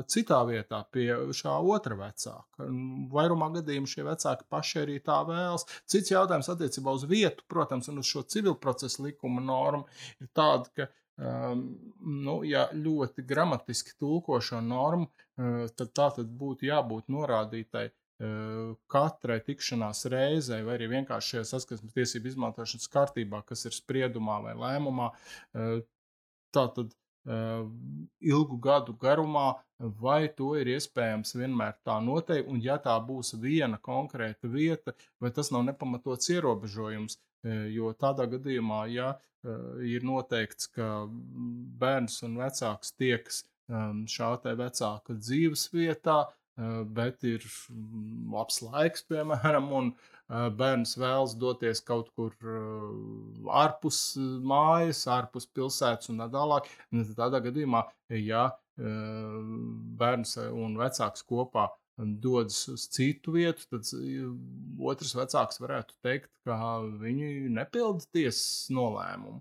citā 0.09 0.41
vietā, 0.49 0.83
pie 0.93 1.09
šā 1.37 1.57
otra 1.75 1.97
vecāka. 1.99 2.69
Vairumā 3.13 3.51
gadījumā 3.59 3.91
šie 3.91 4.07
vecāki 4.07 4.47
paši 4.53 4.83
arī 4.83 5.01
tā 5.05 5.19
vēlas. 5.29 5.67
Cits 5.85 6.15
jautājums 6.15 6.49
attiecībā 6.53 6.95
uz 6.97 7.05
vietu, 7.11 7.45
protams, 7.51 7.91
un 7.93 8.01
uz 8.01 8.09
šo 8.09 8.25
civilprocesu 8.25 9.05
likuma 9.09 9.45
normu 9.45 9.85
ir 10.21 10.33
tāda, 10.37 10.73
ka 10.73 10.89
Um, 11.17 11.61
nu, 12.05 12.43
ja 12.45 12.67
ļoti 12.77 13.23
gramatiski 13.25 13.95
tulko 13.97 14.37
šo 14.45 14.59
normu, 14.61 15.07
uh, 15.09 15.63
tad 15.73 15.95
tā 15.97 16.11
tad 16.19 16.35
būtu 16.43 16.69
jābūt 16.69 17.09
norādītai 17.09 17.87
uh, 17.89 18.75
katrai 18.93 19.39
tikšanās 19.47 20.05
reizei, 20.13 20.61
vai 20.67 20.75
arī 20.77 20.91
vienkārši 20.93 21.39
šajā 21.39 21.47
saskarsmes 21.55 21.97
tiesību 21.97 22.35
izmantošanas 22.35 22.93
kārtībā, 22.93 23.41
kas 23.49 23.65
ir 23.65 23.73
spriedumā 23.79 24.43
vai 24.45 24.53
lēmumā. 24.61 25.09
Uh, 25.57 25.79
tā 26.53 26.67
tad 26.77 26.93
ilgu 27.27 28.57
gadu 28.63 28.95
garumā, 29.01 29.57
vai 30.01 30.29
to 30.39 30.53
ir 30.61 30.71
iespējams 30.77 31.35
vienmēr 31.35 31.75
tā 31.85 31.97
noteikt, 32.01 32.47
un 32.49 32.61
ja 32.63 32.77
tā 32.79 32.95
būs 33.03 33.35
viena 33.43 33.81
konkrēta 33.83 34.47
vieta, 34.49 34.95
vai 35.21 35.33
tas 35.35 35.51
nav 35.51 35.65
nepamatots 35.67 36.31
ierobežojums, 36.31 37.19
jo 37.75 37.91
tādā 37.99 38.29
gadījumā, 38.31 38.85
ja 38.95 39.17
Eh, 39.47 39.83
ir 39.95 40.07
noteikts, 40.07 40.67
ka 40.75 41.07
bērns 41.81 42.19
un 42.27 42.35
vecāks 42.41 42.95
tiekas 42.99 43.45
ehm, 43.71 44.03
šā 44.11 44.33
te 44.43 44.55
vecāka 44.59 45.15
dzīves 45.21 45.69
vietā, 45.75 46.17
eh, 46.59 46.81
bet 46.99 47.23
ir 47.29 47.45
mm, 47.45 48.33
labs 48.33 48.59
laiks, 48.65 49.05
piemēram, 49.11 49.69
un 49.79 49.93
eh, 49.93 50.16
bērns 50.29 50.97
vēlas 50.99 51.37
doties 51.39 51.81
kaut 51.87 52.11
kur 52.19 52.35
ārpus 53.63 54.01
mājas, 54.43 55.05
ārpus 55.11 55.47
pilsētas 55.47 56.11
un 56.11 56.23
tā 56.23 56.29
tālāk. 56.33 56.71
Tādā 57.17 57.43
gadījumā, 57.45 57.85
ja 58.19 58.49
bērns 58.77 60.37
un 60.51 60.77
vecāks 60.81 61.23
kopā 61.27 61.71
dodas 61.97 62.59
uz 62.69 62.83
citu 62.93 63.33
vietu, 63.33 63.65
tad 63.71 63.89
otrs 64.85 65.15
vecāks 65.17 65.61
varētu 65.63 65.95
teikt, 66.05 66.29
ka 66.45 66.59
viņi 67.01 67.49
nepilda 67.57 68.05
tiesas 68.13 68.67
nolēmumu. 68.75 69.41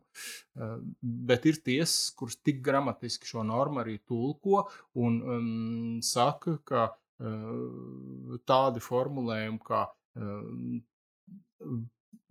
Bet 1.01 1.49
ir 1.51 1.59
tiesas, 1.65 2.13
kuras 2.15 2.39
tik 2.39 2.61
gramatiski 2.63 3.27
šo 3.27 3.43
normu 3.43 3.83
arī 3.83 3.97
tulko 4.07 4.69
un 4.95 5.19
um, 5.19 5.99
saka, 5.99 6.55
ka 6.63 6.87
uh, 6.93 8.39
tādi 8.47 8.83
formulējumi 8.87 9.59
kā 9.67 9.83
uh, 9.83 9.93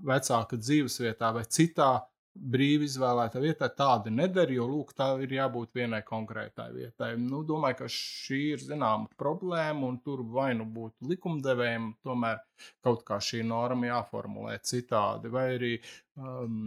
vecāka 0.05 0.59
dzīvesvietā 0.61 1.31
vai 1.37 1.44
citā 1.51 1.92
brīvi 2.35 2.88
izvēlēta 2.88 3.38
vietā 3.38 3.68
tāda 3.79 4.11
nedara, 4.11 4.51
jo 4.51 4.66
lūk, 4.66 4.90
tā 4.99 5.07
ir 5.23 5.37
jābūt 5.37 5.77
vienai 5.79 6.01
konkrētai 6.07 6.66
vietai. 6.75 7.12
Nu, 7.20 7.44
domāju, 7.47 7.79
ka 7.83 7.90
šī 7.94 8.40
ir 8.57 8.64
zināma 8.64 9.07
problēma, 9.20 9.87
un 9.87 10.01
tur 10.03 10.25
vai 10.35 10.51
nu 10.59 10.66
būtu 10.66 11.12
likumdevējiem 11.12 11.92
tomēr 12.03 12.42
kaut 12.83 13.05
kā 13.07 13.20
šī 13.23 13.44
norma 13.47 13.92
jāformulē 13.92 14.59
citādi, 14.66 15.31
vai 15.31 15.47
arī 15.55 15.73
um, 16.18 16.59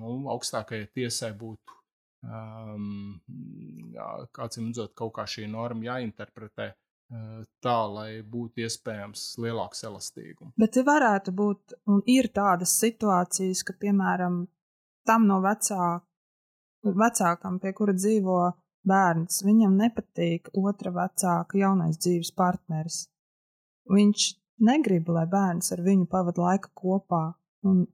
nu, 0.00 0.16
augstākajai 0.34 0.90
tiesai 0.98 1.30
būtu. 1.38 1.80
Um, 2.24 3.20
jā, 3.94 4.08
kāds 4.34 4.58
ir 4.58 4.66
redzot, 4.66 4.94
kaut 4.98 5.12
kā 5.14 5.28
šī 5.28 5.46
norma 5.52 5.92
jāinterpretē 5.92 6.70
uh, 6.72 6.83
tā, 7.64 7.76
lai 7.90 8.08
būtu 8.22 8.64
iespējams 8.64 9.22
lielāks 9.42 9.84
elastīgums. 9.88 10.54
Bet 10.60 10.78
varētu 10.86 11.34
būt, 11.36 11.76
un 11.90 12.02
ir 12.10 12.30
tādas 12.34 12.76
situācijas, 12.80 13.62
ka, 13.66 13.76
piemēram, 13.80 14.44
tam 15.06 15.28
no 15.28 15.40
vecāka, 15.44 16.04
vecākam, 16.84 17.60
pie 17.60 17.72
kura 17.76 17.94
dzīvo 17.96 18.40
bērns, 18.88 19.42
viņam 19.44 19.76
nepatīk 19.80 20.50
otra 20.60 20.92
vecāka 20.92 21.60
jaunais 21.60 22.00
dzīves 22.00 22.34
partneris. 22.36 23.06
Viņš 23.88 24.26
negrib, 24.64 25.08
lai 25.12 25.24
bērns 25.28 25.72
ar 25.76 25.84
viņu 25.84 26.08
pavada 26.10 26.44
laiku 26.48 26.72
kopā, 26.76 27.24
Un 27.64 27.84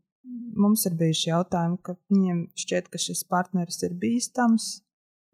mums 0.59 0.85
ir 0.89 0.97
bijuši 0.99 1.31
jautājumi, 1.31 1.79
ka 1.87 1.95
viņiem 2.11 2.41
šķiet, 2.59 2.91
ka 2.91 3.01
šis 3.01 3.23
partneris 3.31 3.79
ir 3.87 3.95
bīstams, 4.03 4.71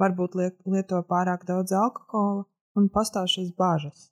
varbūt 0.00 0.36
liet, 0.38 0.58
lieto 0.68 1.00
pārāk 1.08 1.46
daudz 1.48 1.72
alkohola 1.76 2.44
un 2.76 2.90
pastāv 2.92 3.30
šīs 3.32 3.54
bāžas. 3.58 4.10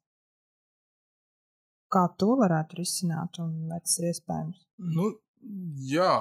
Kā 1.93 2.09
to 2.19 2.35
varētu 2.41 2.81
risināt 2.81 3.39
un 3.43 3.69
vai 3.71 3.79
tas 3.85 3.99
ir 4.01 4.09
iespējams? 4.11 4.65
Nu, 4.97 5.11
jā, 5.87 6.15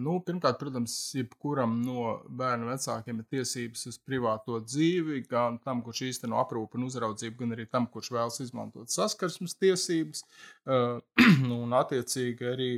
nu, 0.00 0.14
pirmkārt, 0.24 0.56
protams, 0.60 0.94
jebkuram 1.18 1.74
no 1.84 2.06
bērnu 2.40 2.70
vecākiem 2.70 3.20
ir 3.20 3.28
tiesības 3.36 3.84
uz 3.90 3.98
privāto 4.06 4.62
dzīvi, 4.64 5.20
gan 5.28 5.58
tam, 5.66 5.82
kurš 5.84 6.06
īsteno 6.08 6.40
aprūpu 6.40 6.80
un 6.80 6.86
uzraudzību, 6.88 7.42
gan 7.42 7.58
arī 7.58 7.68
tam, 7.68 7.90
kurš 7.92 8.12
vēlas 8.14 8.40
izmantot 8.46 8.94
saskarsmes 8.94 9.58
tiesības. 9.60 10.24
nu, 11.48 11.58
un, 11.58 11.76
attiecīgi, 11.82 12.48
arī 12.54 12.72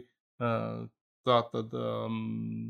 Tātad 1.25 1.73
um, 1.73 2.17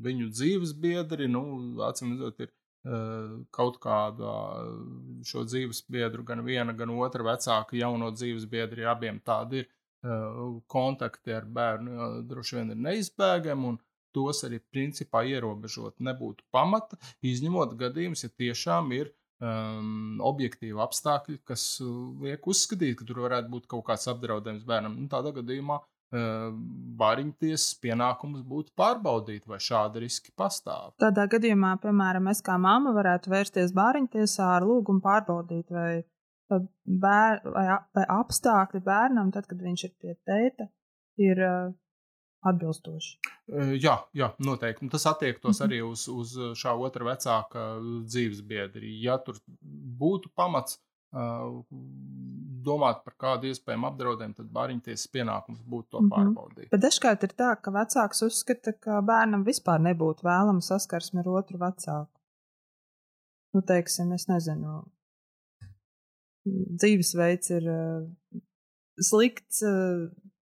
viņu 0.04 0.28
dzīves 0.30 0.76
biedri, 0.78 1.26
nu, 1.30 1.42
acīm 1.82 2.12
redzot, 2.14 2.44
ir 2.44 2.52
kaut 2.84 3.78
kāda 3.80 4.32
šo 5.24 5.44
dzīves 5.48 5.84
biedru, 5.88 6.24
gan 6.26 6.42
viena, 6.44 6.74
gan 6.76 6.92
otra 6.92 7.24
vecāka 7.24 7.78
jauno 7.78 8.10
dzīves 8.12 8.44
biedri, 8.50 8.84
abiem 8.84 9.22
tādi 9.24 9.62
ir 9.62 9.68
uh, 9.68 10.60
kontakti 10.68 11.32
ar 11.32 11.48
bērnu, 11.48 11.94
uh, 11.96 12.18
droši 12.28 12.60
vien 12.60 12.74
ir 12.74 12.80
neizbēgami. 12.88 13.72
Un, 13.72 13.80
tos 14.14 14.44
arī 14.46 14.60
principā 14.70 15.24
ierobežot 15.26 15.96
nebūtu 16.06 16.44
pamata, 16.54 16.94
izņemot 17.26 17.72
gadījumus, 17.80 18.22
ja 18.22 18.30
tiešām 18.30 18.92
ir 18.94 19.08
um, 19.42 20.20
objektīvi 20.22 20.78
apstākļi, 20.84 21.40
kas 21.48 21.64
liek 22.22 22.46
uzskatīt, 22.46 23.00
ka 23.00 23.08
tur 23.08 23.24
varētu 23.24 23.50
būt 23.56 23.66
kaut 23.72 23.88
kāds 23.88 24.06
apdraudējums 24.12 24.68
bērnam. 24.68 24.94
Nu, 25.00 25.08
tādā 25.10 25.34
gadījumā 25.34 25.80
bariņtiesas 26.14 27.78
pienākums 27.82 28.44
būtu 28.46 28.74
pārbaudīt, 28.78 29.46
vai 29.50 29.58
šādi 29.62 30.04
riski 30.04 30.34
pastāv. 30.38 30.94
Tādā 31.02 31.26
gadījumā, 31.32 31.74
piemēram, 31.82 32.28
es 32.32 32.42
kā 32.44 32.56
mamma 32.60 32.94
varētu 32.96 33.32
vērsties 33.32 33.74
bāriņtiesā 33.76 34.50
ar 34.56 34.66
lūgumu 34.68 35.02
pārbaudīt, 35.04 35.72
vai, 35.74 36.04
bēr, 36.50 37.40
vai, 37.56 37.66
vai 37.96 38.04
apstākļi 38.18 38.84
bērnam, 38.84 39.32
tad, 39.34 39.48
kad 39.50 39.62
viņš 39.64 39.88
ir 39.88 39.94
pie 40.00 40.14
tēta, 40.28 40.68
ir 41.22 41.42
uh, 41.42 41.72
atbilstoši. 42.48 43.12
Jā, 43.80 43.98
jā, 44.16 44.30
noteikti. 44.44 44.88
Tas 44.92 45.06
attiektos 45.10 45.58
mhm. 45.58 45.66
arī 45.66 45.82
uz, 45.84 46.06
uz 46.12 46.34
šā 46.60 46.74
otra 46.80 47.10
vecāka 47.10 47.66
dzīves 48.06 48.44
biedri. 48.46 48.94
Ja 49.04 49.18
tur 49.22 49.40
būtu 50.00 50.32
pamats 50.36 50.78
domāt 52.64 53.04
par 53.04 53.14
kādu 53.20 53.50
iespējamu 53.50 53.86
apdraudējumu, 53.90 54.36
tad 54.38 54.50
bāriņtiesas 54.54 55.10
pienākums 55.14 55.60
būtu 55.62 55.88
to 55.90 56.00
mm 56.00 56.08
-hmm. 56.08 56.32
pārbaudīt. 56.34 56.70
Bet 56.72 56.82
dažkārt 56.82 57.26
ir 57.26 57.34
tā, 57.38 57.52
ka 57.60 57.70
vecāks 57.70 58.24
uzskata, 58.26 58.72
ka 58.72 59.00
bērnam 59.00 59.44
vispār 59.44 59.80
nebūtu 59.84 60.26
vēlama 60.26 60.64
saskarsme 60.64 61.20
ar 61.20 61.28
otru 61.28 61.58
vecāku. 61.58 62.10
Nu, 63.54 63.62
teiksim, 63.62 64.12
es 64.12 64.26
nezinu, 64.26 64.82
dzīvesveids 66.80 67.50
ir 67.50 67.68
slikts, 68.98 69.62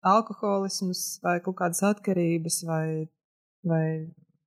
alkoholisms 0.05 1.19
vai 1.23 1.39
kaut 1.45 1.57
kādas 1.59 1.83
atkarības, 1.83 2.63
vai, 2.65 3.07
vai 3.65 3.87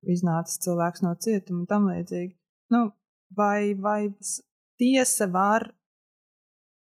iznācis 0.07 0.61
cilvēks 0.65 1.03
no 1.03 1.15
cietuma 1.15 1.63
un 1.63 1.67
tam 1.67 1.87
līdzīgi. 1.87 2.35
Nu, 2.71 2.91
vai, 3.35 3.73
vai 3.75 4.13
tiesa 4.79 5.27
var 5.31 5.69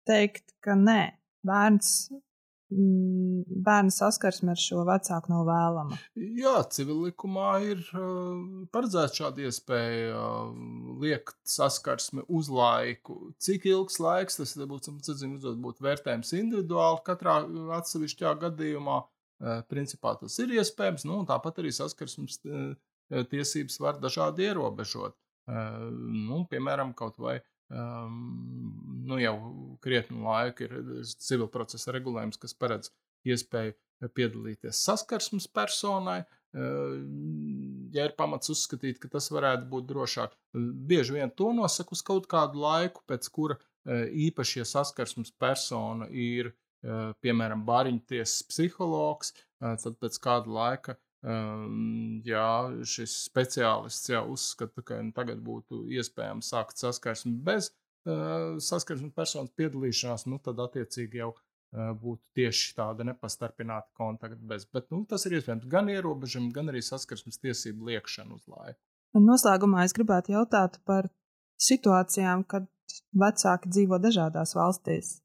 teikt, 0.08 0.56
ka 0.64 0.74
nē, 0.78 1.02
bērns 1.46 1.92
mm, 2.72 3.42
bērna 3.64 3.92
saskarsme 3.94 4.52
ar 4.52 4.60
šo 4.60 4.84
vecāku 4.88 5.32
nav 5.32 5.44
vēlama. 5.48 5.98
Jā, 6.16 6.54
civilikumā 6.74 7.50
ir 7.66 7.84
paredzēta 8.74 9.20
šāda 9.22 9.46
iespēja 9.48 10.24
liekt 11.02 11.36
saskarsmi 11.48 12.26
uz 12.28 12.50
laiku. 12.52 13.32
Cik 13.42 13.68
ilgs 13.70 14.00
laiks 14.02 14.40
tas 14.40 14.56
būtu, 14.58 14.96
būtu, 14.98 15.54
būtu 15.64 15.88
vērtējums 15.88 16.34
individuāli 16.40 17.04
katrā 17.06 17.40
atsevišķā 17.80 18.34
gadījumā. 18.46 19.02
Principā 19.70 20.16
tas 20.18 20.34
ir 20.42 20.50
iespējams, 20.56 21.04
nu, 21.06 21.20
un 21.22 21.26
tāpat 21.28 21.60
arī 21.62 21.70
saskarsmes 21.70 22.40
tiesības 23.30 23.76
var 23.78 24.00
dažādi 24.02 24.48
ierobežot. 24.48 25.14
Nu, 25.46 26.40
piemēram, 26.50 26.90
kaut 26.98 27.20
vai 27.22 27.36
uh, 27.38 27.46
um, 27.70 28.16
nu 29.08 29.18
jau 29.20 29.36
krietnu 29.84 30.24
laiku 30.24 30.66
ir 30.66 30.74
civil 31.20 31.48
procesa 31.52 31.94
regulējums, 31.94 32.40
kas 32.40 32.56
paredz 32.56 32.92
iespēju 33.28 33.76
piedalīties 34.14 34.82
saskarsmes 34.86 35.48
personai. 35.50 36.20
Ja 37.92 38.06
ir 38.06 38.14
pamats 38.16 38.50
uzskatīt, 38.52 39.00
ka 39.02 39.10
tas 39.12 39.28
varētu 39.32 39.68
būt 39.72 39.88
drošāk, 39.90 40.36
bieži 40.88 41.18
vien 41.18 41.32
to 41.36 41.50
nosaka 41.56 41.92
uz 41.96 42.02
kaut 42.06 42.28
kādu 42.30 42.62
laiku, 42.62 43.02
pēc 43.08 43.28
kura 43.34 43.58
īpašie 44.28 44.64
saskarsmes 44.68 45.32
persona 45.40 46.08
ir, 46.08 46.52
piemēram, 47.24 47.66
bāriņtiesas 47.68 48.46
psihologs, 48.48 49.34
tad 49.58 49.98
pēc 50.00 50.18
kāda 50.24 50.54
laika 50.56 50.96
Um, 51.18 52.20
ja 52.22 52.70
šis 52.86 53.16
speciālists 53.24 54.12
jau 54.12 54.22
uzskata, 54.36 54.84
ka 54.86 55.00
nu, 55.02 55.10
tagad 55.16 55.40
būtu 55.42 55.82
iespējams 55.98 56.52
sākt 56.52 56.78
saskarsmi 56.78 57.34
bez 57.42 57.72
uh, 58.06 58.54
saskarsmes 58.62 59.10
personas 59.16 59.50
piedalīšanās, 59.58 60.28
nu, 60.30 60.38
tad 60.44 60.62
attiecīgi 60.62 61.18
jau 61.18 61.32
uh, 61.34 61.90
būtu 61.98 62.22
tieši 62.38 62.76
tāda 62.78 63.06
nepastarpināta 63.08 63.90
kontakta 63.98 64.38
bez. 64.52 64.68
Bet 64.70 64.86
nu, 64.94 65.02
tas 65.10 65.26
ir 65.26 65.40
iespējams 65.40 65.66
gan 65.72 65.90
ierobežojumi, 65.90 66.52
gan 66.54 66.70
arī 66.70 66.84
saskarsmes 66.86 67.42
tiesību 67.42 67.90
liekšana 67.90 68.38
uz 68.38 68.46
laiku. 68.46 68.78
Noslēgumā 69.18 69.88
es 69.88 69.96
gribētu 69.96 70.36
jautāt 70.36 70.78
par 70.86 71.10
situācijām, 71.58 72.46
kad 72.46 72.68
vecāki 73.18 73.74
dzīvo 73.74 73.98
dažādās 74.02 74.54
valstīs. 74.54 75.16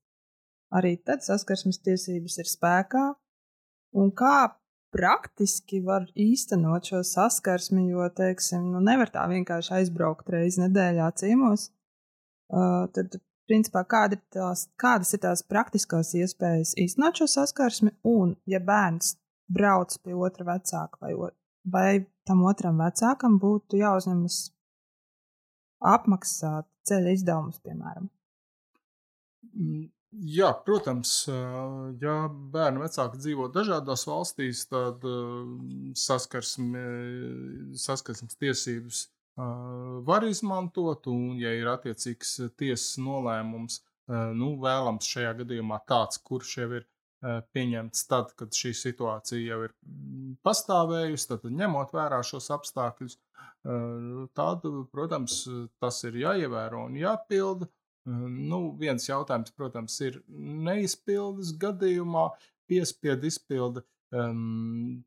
Arī 0.73 0.95
tad 1.05 1.21
saskarsmes 1.21 1.77
tiesības 1.85 2.39
ir 2.41 2.49
spēkā. 2.49 3.11
Un 3.93 4.09
kā 4.17 4.55
praktiski 4.93 5.81
var 5.85 6.05
īstenot 6.19 6.89
šo 6.91 7.01
saskarsmi, 7.07 7.87
jo, 7.91 8.05
teiksim, 8.15 8.69
nu, 8.73 8.81
nevar 8.83 9.11
tā 9.13 9.25
vienkārši 9.31 9.77
aizbraukt 9.79 10.29
reizi 10.33 10.61
nedēļā 10.63 11.09
ciemos. 11.19 11.69
Uh, 12.53 12.85
tad, 12.93 13.17
principā, 13.49 13.83
kāda 13.89 14.17
ir 14.17 14.23
tās, 14.33 14.67
kādas 14.79 15.13
ir 15.15 15.23
tās 15.25 15.43
praktiskās 15.49 16.13
iespējas 16.19 16.75
īstenot 16.79 17.21
šo 17.21 17.29
saskarsmi, 17.39 17.95
un, 18.07 18.35
ja 18.49 18.61
bērns 18.63 19.15
brauc 19.53 19.95
pie 20.03 20.15
otra 20.15 20.47
vecāka, 20.53 20.99
vai, 21.01 21.13
vai 21.65 21.87
tam 22.27 22.45
otram 22.49 22.79
vecākam 22.81 23.39
būtu 23.41 23.81
jāuzņemas 23.81 24.39
apmaksāt 25.93 26.69
ceļa 26.87 27.17
izdevumus, 27.17 27.59
piemēram. 27.63 28.07
Jā, 30.13 30.51
protams, 30.65 31.23
ja 32.01 32.15
bērnu 32.53 32.83
vecāki 32.83 33.17
dzīvo 33.17 33.47
dažādās 33.53 34.05
valstīs, 34.05 34.67
tad 34.69 35.01
saskarsme, 35.97 36.83
saskarsmes 37.81 38.37
tiesības 38.37 39.07
var 40.05 40.27
izmantot, 40.27 41.07
un, 41.09 41.39
ja 41.41 41.55
ir 41.57 41.71
attiecīgs 41.71 42.35
tiesas 42.59 42.99
nolēmums, 43.01 43.79
nu, 44.37 44.53
vēlams 44.61 45.09
šajā 45.09 45.33
gadījumā 45.41 45.81
tāds, 45.89 46.21
kurš 46.21 46.57
jau 46.59 46.69
ir 46.77 46.87
pieņemts 47.55 48.07
tad, 48.11 48.33
kad 48.37 48.53
šī 48.53 48.73
situācija 48.75 49.41
jau 49.55 49.61
ir 49.65 49.75
pastāvējusi, 50.45 51.29
tad 51.31 51.47
ņemot 51.49 51.93
vērā 51.95 52.19
šos 52.27 52.51
apstākļus, 52.53 53.17
tad, 54.37 54.67
protams, 54.91 55.45
tas 55.79 56.03
ir 56.05 56.19
jāievēro 56.25 56.85
un 56.89 56.99
jāpilda. 56.99 57.69
Nu, 58.05 58.59
viens 58.79 59.05
jautājums, 59.07 59.53
protams, 59.55 59.95
ir 60.03 60.19
neizpildes 60.27 61.53
gadījumā, 61.59 62.27
piespiedu 62.67 63.29
izpilde 63.29 63.83
um, 64.11 65.03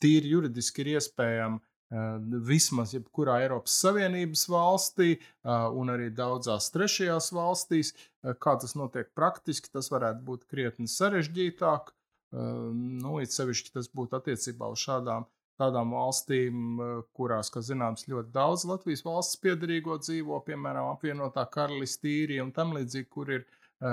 tīri 0.00 0.32
juridiski 0.32 0.84
ir 0.84 0.94
iespējama 0.94 1.58
uh, 1.60 2.16
vismaz 2.48 2.94
jebkurā 2.96 3.38
Eiropas 3.44 3.76
Savienības 3.84 4.46
valstī 4.52 5.10
uh, 5.18 5.68
un 5.76 5.92
arī 5.92 6.08
daudzās 6.16 6.70
trešajās 6.74 7.28
valstīs. 7.36 7.92
Uh, 8.22 8.32
kā 8.40 8.56
tas 8.60 8.76
notiek 8.78 9.12
praktiski, 9.16 9.72
tas 9.72 9.92
varētu 9.92 10.24
būt 10.24 10.48
krietni 10.48 10.88
sarežģītāk. 10.90 11.94
Nu, 12.34 13.20
it 13.22 13.30
sevišķi 13.30 13.76
tas 13.76 13.86
būtu 13.94 14.16
attiecībā 14.18 14.66
uz 14.66 14.80
šādām 14.82 15.22
tādām 15.60 15.94
valstīm, 15.94 16.62
eh, 16.82 17.02
kurās, 17.16 17.50
kā 17.52 17.62
zināms, 17.64 18.06
ļoti 18.10 18.32
daudz 18.34 18.64
Latvijas 18.68 19.04
valsts 19.06 19.40
piedarīgo 19.42 19.98
dzīvo, 20.02 20.40
piemēram, 20.46 20.90
apvienotā 20.94 21.46
karalistē, 21.50 22.10
īrija 22.24 22.46
un 22.46 22.52
tam 22.52 22.74
līdzīgi, 22.76 23.08
kur 23.08 23.30
ir 23.30 23.44
eh, 23.44 23.88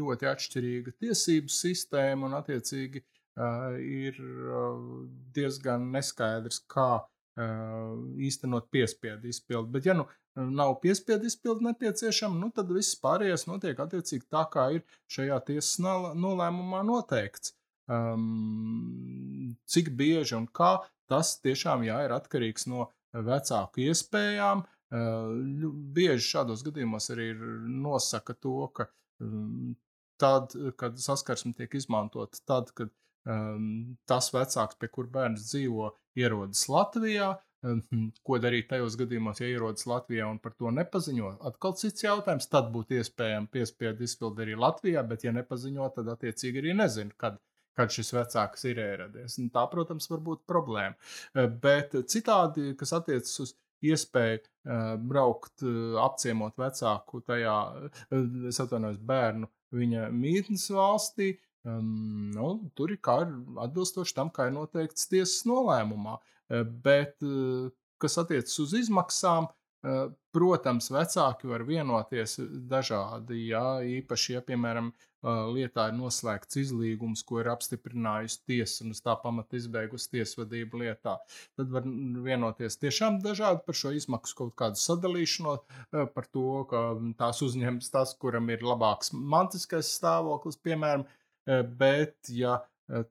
ļoti 0.00 0.30
atšķirīga 0.32 0.96
tiesību 1.02 1.52
sistēma 1.52 2.30
un, 2.30 2.38
attiecīgi, 2.40 3.02
eh, 3.02 3.80
ir 3.82 4.22
diezgan 5.36 5.90
neskaidrs, 5.92 6.62
kā 6.72 7.04
īstenot 7.36 8.70
piespiedu 8.72 9.28
izpildi. 9.28 9.68
Bet, 9.74 9.84
ja 9.84 9.92
nu 9.92 10.06
nav 10.36 10.78
piespiedu 10.80 11.28
izpildi 11.28 11.66
nepieciešama, 11.66 12.38
nu, 12.40 12.48
tad 12.56 12.70
viss 12.72 12.96
pārējais 13.02 13.44
notiek 13.44 13.76
attiecīgi 13.76 14.24
tā, 14.32 14.46
kā 14.48 14.70
ir 14.78 14.86
šajā 15.12 15.36
tiesas 15.50 15.74
nolēmumā 16.16 16.80
noteikts. 16.88 17.52
Um, 17.88 19.56
cik 19.66 19.92
bieži 19.98 20.36
un 20.38 20.46
kā, 20.46 20.76
tas 21.10 21.36
tiešām 21.42 21.86
jā, 21.86 22.02
ir 22.06 22.14
atkarīgs 22.16 22.68
no 22.70 22.90
vecāku 23.12 23.86
iespējām. 23.88 24.64
Uh, 24.86 25.32
bieži 25.96 26.28
šādos 26.28 26.62
gadījumos 26.66 27.10
arī 27.14 27.32
nosaka 27.66 28.36
to, 28.38 28.68
ka 28.76 28.86
um, 29.22 29.74
tad, 30.20 30.54
kad 30.78 31.00
saskarsme 31.00 31.54
tiek 31.58 31.74
izmantota, 31.74 32.38
tad, 32.46 32.70
kad 32.76 32.92
um, 33.26 33.96
tas 34.08 34.30
vecāks, 34.34 34.78
pie 34.78 34.90
kur 34.92 35.10
bērns 35.12 35.48
dzīvo, 35.50 35.90
ierodas 36.16 36.68
Latvijā, 36.72 37.34
ko 38.26 38.38
darīt 38.38 38.68
tajos 38.70 38.96
gadījumos, 39.00 39.40
ja 39.42 39.48
ierodas 39.50 39.86
Latvijā 39.88 40.28
un 40.30 40.38
par 40.42 40.54
to 40.58 40.70
nepaziņo. 40.74 41.32
Atkal 41.48 41.74
cits 41.80 42.04
jautājums, 42.04 42.48
tad 42.52 42.70
būtu 42.74 43.00
iespējams 43.00 43.50
piespiedu 43.52 44.06
izpildi 44.06 44.44
arī 44.44 44.56
Latvijā, 44.60 45.02
bet 45.08 45.26
ja 45.26 45.32
nepaziņo, 45.34 45.88
tad 45.96 46.12
attiecīgi 46.14 46.62
arī 46.62 46.76
nezinu, 46.78 47.14
kad 47.18 47.40
kad 47.76 47.92
šis 47.92 48.12
vecāks 48.16 48.66
ir 48.70 48.80
ieradies. 48.82 49.38
Un 49.42 49.50
tā, 49.54 49.66
protams, 49.72 50.08
var 50.10 50.22
būt 50.24 50.44
problēma. 50.48 50.96
Bet 51.62 51.96
citādi, 52.10 52.72
kas 52.78 52.94
attiecas 52.96 53.34
uz 53.44 53.54
iespēju 53.84 54.40
uh, 54.40 54.94
braukt, 54.96 55.60
uh, 55.64 55.98
apciemot 56.06 56.56
vecāku 56.58 57.20
tajā, 57.26 57.56
es 58.48 58.60
atvainojos, 58.62 59.02
bērnu 59.04 59.50
viņa 59.76 60.08
mītnes 60.14 60.64
valstī, 60.72 61.34
um, 61.68 62.30
nu, 62.32 62.48
tur 62.78 62.94
ir 62.94 63.02
kā 63.04 63.20
ir 63.26 63.34
atbilstoši 63.66 64.16
tam, 64.16 64.32
kā 64.32 64.48
ir 64.48 64.56
noteikts 64.56 65.10
tiesas 65.12 65.44
nolēmumā. 65.48 66.16
Bet, 66.86 67.18
kas 67.98 68.14
attiecas 68.22 68.52
uz 68.62 68.70
izmaksām, 68.78 69.48
protams, 70.36 70.92
vecāki 70.94 71.50
var 71.50 71.64
vienoties 71.66 72.36
dažādi. 72.70 73.48
Jā, 73.50 73.80
īpaši, 73.98 74.36
ja, 74.36 74.42
piemēram, 74.46 74.92
lietā 75.26 75.88
ir 75.90 75.96
noslēgts 75.96 76.60
izlīgums, 76.62 77.24
ko 77.26 77.40
ir 77.42 77.50
apstiprinājusi 77.50 78.42
tiesa 78.46 78.84
un 78.84 78.94
uz 78.94 79.02
tā 79.02 79.16
pamata 79.22 79.58
izbeigusi 79.58 80.12
tiesvedību 80.14 80.82
lietā. 80.84 81.16
Tad 81.58 81.72
var 81.74 81.88
vienoties 82.26 82.78
tiešām 82.82 83.18
dažādi 83.24 83.64
par 83.66 83.78
šo 83.78 83.92
izmaksu 83.96 84.38
kaut 84.38 84.54
kādu 84.60 84.80
sadalīšanu, 84.82 85.56
par 86.14 86.30
to, 86.30 86.46
ka 86.70 86.84
tās 87.18 87.42
uzņems 87.46 87.90
tas, 87.94 88.14
kuram 88.20 88.50
ir 88.54 88.64
labāks 88.66 89.12
mantiskais 89.16 89.90
stāvoklis, 89.98 90.60
piemēram, 90.62 91.06
bet 91.80 92.30
ja 92.30 92.60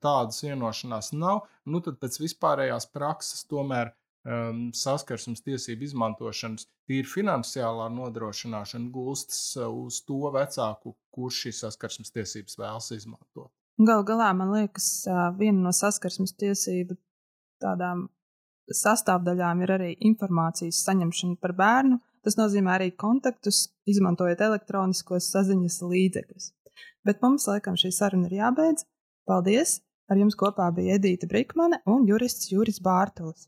tādas 0.03 0.39
vienošanās 0.45 1.11
nav, 1.15 1.43
nu 1.67 1.81
tad 1.83 1.99
pēc 1.99 2.21
vispārējās 2.23 2.87
prakses 2.95 3.43
tomēr 3.49 3.91
um, 4.25 4.61
saskarsmes 4.75 5.43
tiesību 5.45 5.87
izmantošanas 5.87 6.67
tīri 6.89 7.07
finansiālā 7.09 7.87
nodrošināšana 7.93 8.89
gulstas 8.93 9.41
uh, 9.59 9.69
uz 9.69 10.01
to 10.07 10.31
vecāku, 10.35 10.95
kurš 11.15 11.45
šīs 11.45 11.61
saskarsmes 11.65 12.13
tiesības 12.15 12.59
vēlas 12.59 12.91
izmantot. 12.95 13.51
Galu 13.75 14.05
galā 14.07 14.31
man 14.37 14.53
liekas, 14.55 14.89
uh, 15.09 15.29
viena 15.37 15.67
no 15.67 15.73
saskarsmes 15.75 16.35
tiesību 16.39 16.97
tādām 17.63 18.07
sastāvdaļām 18.73 19.61
ir 19.61 19.73
arī 19.77 19.89
informācijas 20.09 20.81
saņemšana 20.87 21.39
par 21.41 21.53
bērnu. 21.57 21.99
Tas 22.25 22.39
nozīmē 22.39 22.79
arī 22.79 22.89
kontaktus, 22.97 23.67
izmantojot 23.85 24.39
elektroniskos 24.41 25.27
saziņas 25.29 25.81
līdzekļus. 25.85 26.47
Bet 27.05 27.21
mums, 27.21 27.45
laikam, 27.45 27.77
šī 27.77 27.91
saruna 27.93 28.31
ir 28.31 28.39
jābeidz. 28.39 28.87
Paldies! 29.29 29.81
Ar 30.09 30.19
jums 30.21 30.37
kopā 30.37 30.67
bija 30.73 30.99
Edīta 30.99 31.25
Brīkmane 31.29 31.79
un 31.89 32.03
jurists 32.09 32.51
Juris 32.51 32.77
Bārtulis. 32.81 33.47